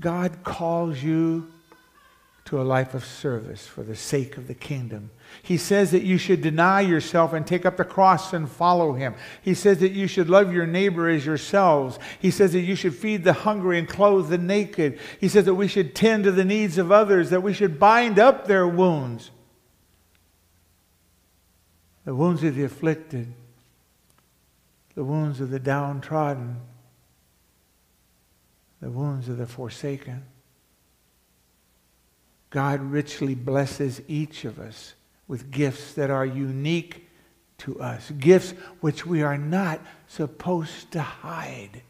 God 0.00 0.42
calls 0.42 1.02
you 1.02 1.50
to 2.46 2.60
a 2.60 2.62
life 2.62 2.94
of 2.94 3.04
service 3.04 3.66
for 3.66 3.82
the 3.82 3.96
sake 3.96 4.36
of 4.36 4.46
the 4.46 4.54
kingdom. 4.54 5.10
He 5.42 5.56
says 5.56 5.90
that 5.90 6.04
you 6.04 6.16
should 6.16 6.42
deny 6.42 6.80
yourself 6.80 7.32
and 7.32 7.44
take 7.44 7.66
up 7.66 7.76
the 7.76 7.84
cross 7.84 8.32
and 8.32 8.48
follow 8.48 8.92
him. 8.92 9.16
He 9.42 9.52
says 9.52 9.78
that 9.78 9.90
you 9.90 10.06
should 10.06 10.30
love 10.30 10.52
your 10.52 10.66
neighbor 10.66 11.08
as 11.08 11.26
yourselves. 11.26 11.98
He 12.20 12.30
says 12.30 12.52
that 12.52 12.60
you 12.60 12.76
should 12.76 12.94
feed 12.94 13.24
the 13.24 13.32
hungry 13.32 13.80
and 13.80 13.88
clothe 13.88 14.28
the 14.28 14.38
naked. 14.38 15.00
He 15.20 15.28
says 15.28 15.44
that 15.46 15.54
we 15.54 15.66
should 15.66 15.96
tend 15.96 16.22
to 16.24 16.32
the 16.32 16.44
needs 16.44 16.78
of 16.78 16.92
others, 16.92 17.30
that 17.30 17.42
we 17.42 17.52
should 17.52 17.80
bind 17.80 18.20
up 18.20 18.46
their 18.46 18.66
wounds. 18.66 19.32
The 22.04 22.14
wounds 22.14 22.44
of 22.44 22.54
the 22.54 22.62
afflicted, 22.62 23.34
the 24.94 25.02
wounds 25.02 25.40
of 25.40 25.50
the 25.50 25.58
downtrodden, 25.58 26.60
the 28.80 28.90
wounds 28.90 29.28
of 29.28 29.36
the 29.36 29.46
forsaken. 29.48 30.22
God 32.50 32.80
richly 32.80 33.34
blesses 33.34 34.00
each 34.08 34.44
of 34.44 34.58
us 34.58 34.94
with 35.28 35.50
gifts 35.50 35.94
that 35.94 36.10
are 36.10 36.24
unique 36.24 37.08
to 37.58 37.80
us, 37.80 38.10
gifts 38.12 38.52
which 38.80 39.06
we 39.06 39.22
are 39.22 39.38
not 39.38 39.80
supposed 40.06 40.92
to 40.92 41.00
hide. 41.00 41.82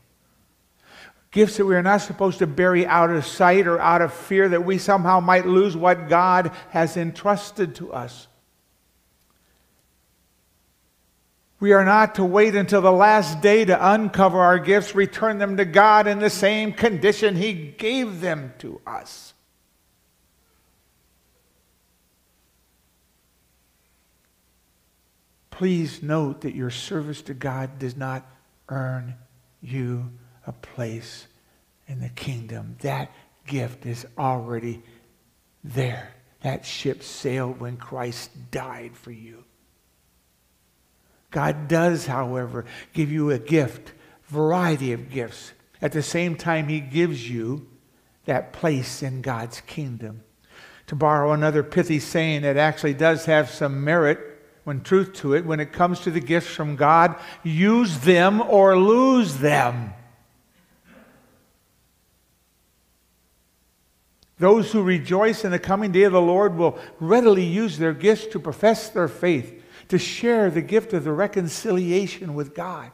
Gifts 1.31 1.59
that 1.59 1.67
we 1.67 1.75
are 1.75 1.83
not 1.83 2.01
supposed 2.01 2.39
to 2.39 2.47
bury 2.47 2.87
out 2.87 3.11
of 3.11 3.27
sight 3.27 3.67
or 3.67 3.79
out 3.79 4.01
of 4.01 4.13
fear 4.13 4.49
that 4.49 4.65
we 4.65 4.79
somehow 4.79 5.21
might 5.21 5.47
lose 5.47 5.77
what 5.77 6.09
God 6.09 6.51
has 6.71 6.97
entrusted 6.97 7.75
to 7.77 7.93
us. 7.93 8.27
We 11.59 11.73
are 11.73 11.85
not 11.85 12.15
to 12.17 12.25
wait 12.25 12.55
until 12.55 12.83
the 12.83 12.93
last 12.93 13.41
day 13.41 13.65
to 13.65 13.93
uncover 13.93 14.39
our 14.41 14.59
gifts, 14.59 14.95
return 14.95 15.39
them 15.39 15.57
to 15.57 15.65
God 15.65 16.07
in 16.07 16.19
the 16.19 16.31
same 16.31 16.73
condition 16.73 17.37
He 17.37 17.53
gave 17.53 18.21
them 18.21 18.53
to 18.59 18.81
us. 18.87 19.35
Please 25.57 26.03
note 26.03 26.43
that 26.43 26.55
your 26.55 26.69
service 26.69 27.23
to 27.23 27.33
God 27.33 27.79
does 27.79 27.97
not 27.97 28.27
earn 28.69 29.15
you 29.63 30.11
a 30.47 30.53
place 30.53 31.27
in 31.89 31.99
the 31.99 32.11
kingdom. 32.11 32.77
That 32.83 33.11
gift 33.47 33.87
is 33.87 34.05
already 34.19 34.83
there. 35.65 36.13
That 36.43 36.67
ship 36.67 37.03
sailed 37.03 37.59
when 37.59 37.79
Christ 37.79 38.51
died 38.51 38.99
for 38.99 39.11
you. 39.11 39.45
God 41.31 41.69
does, 41.69 42.05
however, 42.05 42.67
give 42.93 43.11
you 43.11 43.31
a 43.31 43.39
gift, 43.39 43.93
variety 44.27 44.93
of 44.93 45.09
gifts. 45.09 45.53
At 45.81 45.93
the 45.93 46.03
same 46.03 46.37
time, 46.37 46.69
he 46.69 46.81
gives 46.81 47.31
you 47.31 47.67
that 48.27 48.53
place 48.53 49.03
in 49.03 49.23
God's 49.23 49.63
kingdom. 49.63 50.23
To 50.89 50.95
borrow 50.95 51.33
another 51.33 51.63
pithy 51.63 51.99
saying, 51.99 52.43
that 52.43 52.59
actually 52.59 52.93
does 52.93 53.25
have 53.25 53.49
some 53.49 53.83
merit 53.83 54.35
when 54.67 54.81
truth 54.81 55.13
to 55.13 55.35
it, 55.35 55.47
when 55.47 55.61
it 55.61 55.73
comes 55.73 56.01
to 56.01 56.11
the 56.11 56.19
gifts 56.19 56.49
from 56.49 56.75
God, 56.75 57.15
use 57.45 58.01
them 58.01 58.41
or 58.41 58.77
lose 58.77 59.37
them. 59.37 59.95
Those 64.41 64.73
who 64.73 64.83
rejoice 64.83 65.45
in 65.45 65.53
the 65.53 65.61
coming 65.61 65.93
day 65.93 66.03
of 66.03 66.13
the 66.13 66.21
Lord 66.21 66.57
will 66.57 66.77
readily 66.99 67.45
use 67.45 67.79
their 67.79 67.95
gifts 67.95 68.27
to 68.33 68.41
profess 68.41 68.89
their 68.89 69.07
faith, 69.07 69.63
to 69.87 69.99
share 69.99 70.51
the 70.51 70.63
gift 70.63 70.93
of 70.93 71.05
the 71.05 71.13
reconciliation 71.13 72.35
with 72.35 72.53
God, 72.53 72.91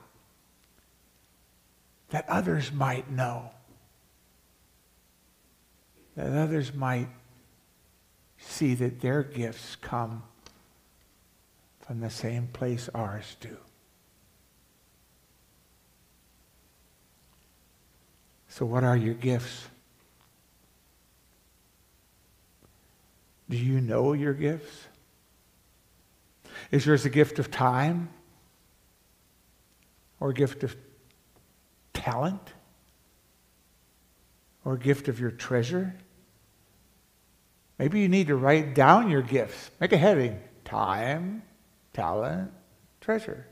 that 2.11 2.29
others 2.29 2.71
might 2.71 3.11
know 3.11 3.51
that 6.17 6.27
others 6.27 6.75
might 6.75 7.09
see 8.37 8.75
that 8.75 9.01
their 9.01 9.23
gifts 9.23 9.77
come 9.77 10.23
from 11.93 12.01
the 12.01 12.09
same 12.09 12.47
place 12.47 12.89
ours 12.95 13.37
do. 13.39 13.55
So, 18.49 18.65
what 18.65 18.83
are 18.83 18.97
your 18.97 19.13
gifts? 19.13 19.69
Do 23.51 23.59
you 23.59 23.83
know 23.83 24.15
your 24.15 24.33
gifts? 24.33 24.87
Is 26.71 26.87
yours 26.87 27.05
a 27.05 27.11
gift 27.11 27.39
of 27.39 27.51
time? 27.51 28.09
Or 30.19 30.31
a 30.31 30.35
gift 30.35 30.63
of 30.63 30.75
talent? 31.93 32.55
Or 34.65 34.73
a 34.73 34.79
gift 34.79 35.09
of 35.09 35.21
your 35.21 35.31
treasure? 35.31 35.95
Maybe 37.79 38.01
you 38.01 38.09
need 38.09 38.29
to 38.29 38.37
write 38.37 38.75
down 38.75 39.11
your 39.11 39.21
gifts. 39.21 39.71
Make 39.79 39.93
a 39.93 39.99
heading 39.99 40.41
time, 40.65 41.43
talent, 41.93 42.51
treasure. 43.01 43.47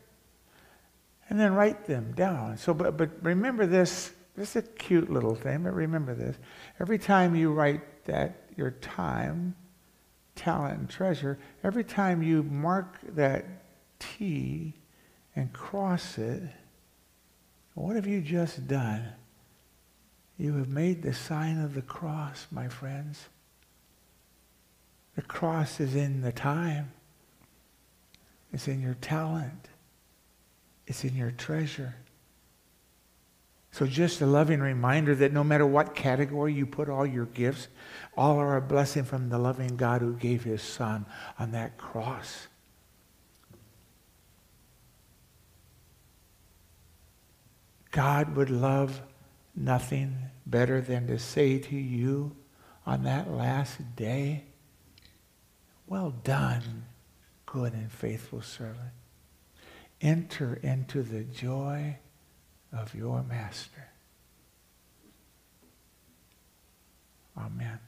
And 1.29 1.38
then 1.38 1.55
write 1.55 1.87
them 1.87 2.12
down. 2.12 2.57
So, 2.57 2.74
but, 2.74 2.96
but 2.96 3.11
remember 3.22 3.66
this. 3.66 4.12
This 4.37 4.57
is 4.57 4.64
a 4.64 4.68
cute 4.68 5.11
little 5.11 5.35
thing, 5.35 5.62
but 5.62 5.74
remember 5.74 6.14
this. 6.14 6.37
Every 6.81 6.98
time 6.98 7.35
you 7.35 7.53
write 7.53 8.05
that, 8.07 8.48
your 8.57 8.70
time, 8.72 9.55
talent, 10.35 10.79
and 10.79 10.90
treasure, 10.90 11.38
every 11.62 11.85
time 11.85 12.22
you 12.22 12.42
mark 12.42 12.96
that 13.14 13.44
T 13.98 14.74
and 15.37 15.53
cross 15.53 16.18
it, 16.18 16.42
what 17.74 17.96
have 17.96 18.07
you 18.07 18.20
just 18.20 18.66
done? 18.66 19.12
You 20.38 20.57
have 20.57 20.68
made 20.68 21.03
the 21.03 21.12
sign 21.12 21.61
of 21.61 21.74
the 21.74 21.83
cross, 21.83 22.46
my 22.50 22.68
friends. 22.68 23.29
The 25.16 25.22
cross 25.22 25.81
is 25.81 25.94
in 25.94 26.22
the 26.22 26.33
time. 26.33 26.92
It's 28.52 28.68
in 28.68 28.80
your 28.80 28.94
talent. 28.94 29.68
It's 30.86 31.04
in 31.04 31.14
your 31.14 31.30
treasure. 31.30 31.94
So 33.72 33.86
just 33.86 34.20
a 34.20 34.26
loving 34.26 34.60
reminder 34.60 35.14
that 35.14 35.32
no 35.32 35.44
matter 35.44 35.64
what 35.64 35.94
category 35.94 36.52
you 36.52 36.66
put 36.66 36.88
all 36.88 37.06
your 37.06 37.26
gifts, 37.26 37.68
all 38.16 38.38
are 38.38 38.56
a 38.56 38.60
blessing 38.60 39.04
from 39.04 39.28
the 39.28 39.38
loving 39.38 39.76
God 39.76 40.00
who 40.00 40.14
gave 40.14 40.42
his 40.42 40.62
son 40.62 41.06
on 41.38 41.52
that 41.52 41.78
cross. 41.78 42.48
God 47.92 48.36
would 48.36 48.50
love 48.50 49.00
nothing 49.54 50.16
better 50.46 50.80
than 50.80 51.06
to 51.06 51.18
say 51.18 51.58
to 51.58 51.76
you 51.76 52.36
on 52.86 53.04
that 53.04 53.30
last 53.30 53.96
day, 53.96 54.44
well 55.86 56.10
done, 56.10 56.84
good 57.52 57.72
and 57.72 57.90
faithful 57.90 58.42
servant. 58.42 58.92
Enter 60.00 60.54
into 60.62 61.02
the 61.02 61.24
joy 61.24 61.98
of 62.72 62.94
your 62.94 63.22
master. 63.22 63.88
Amen. 67.36 67.80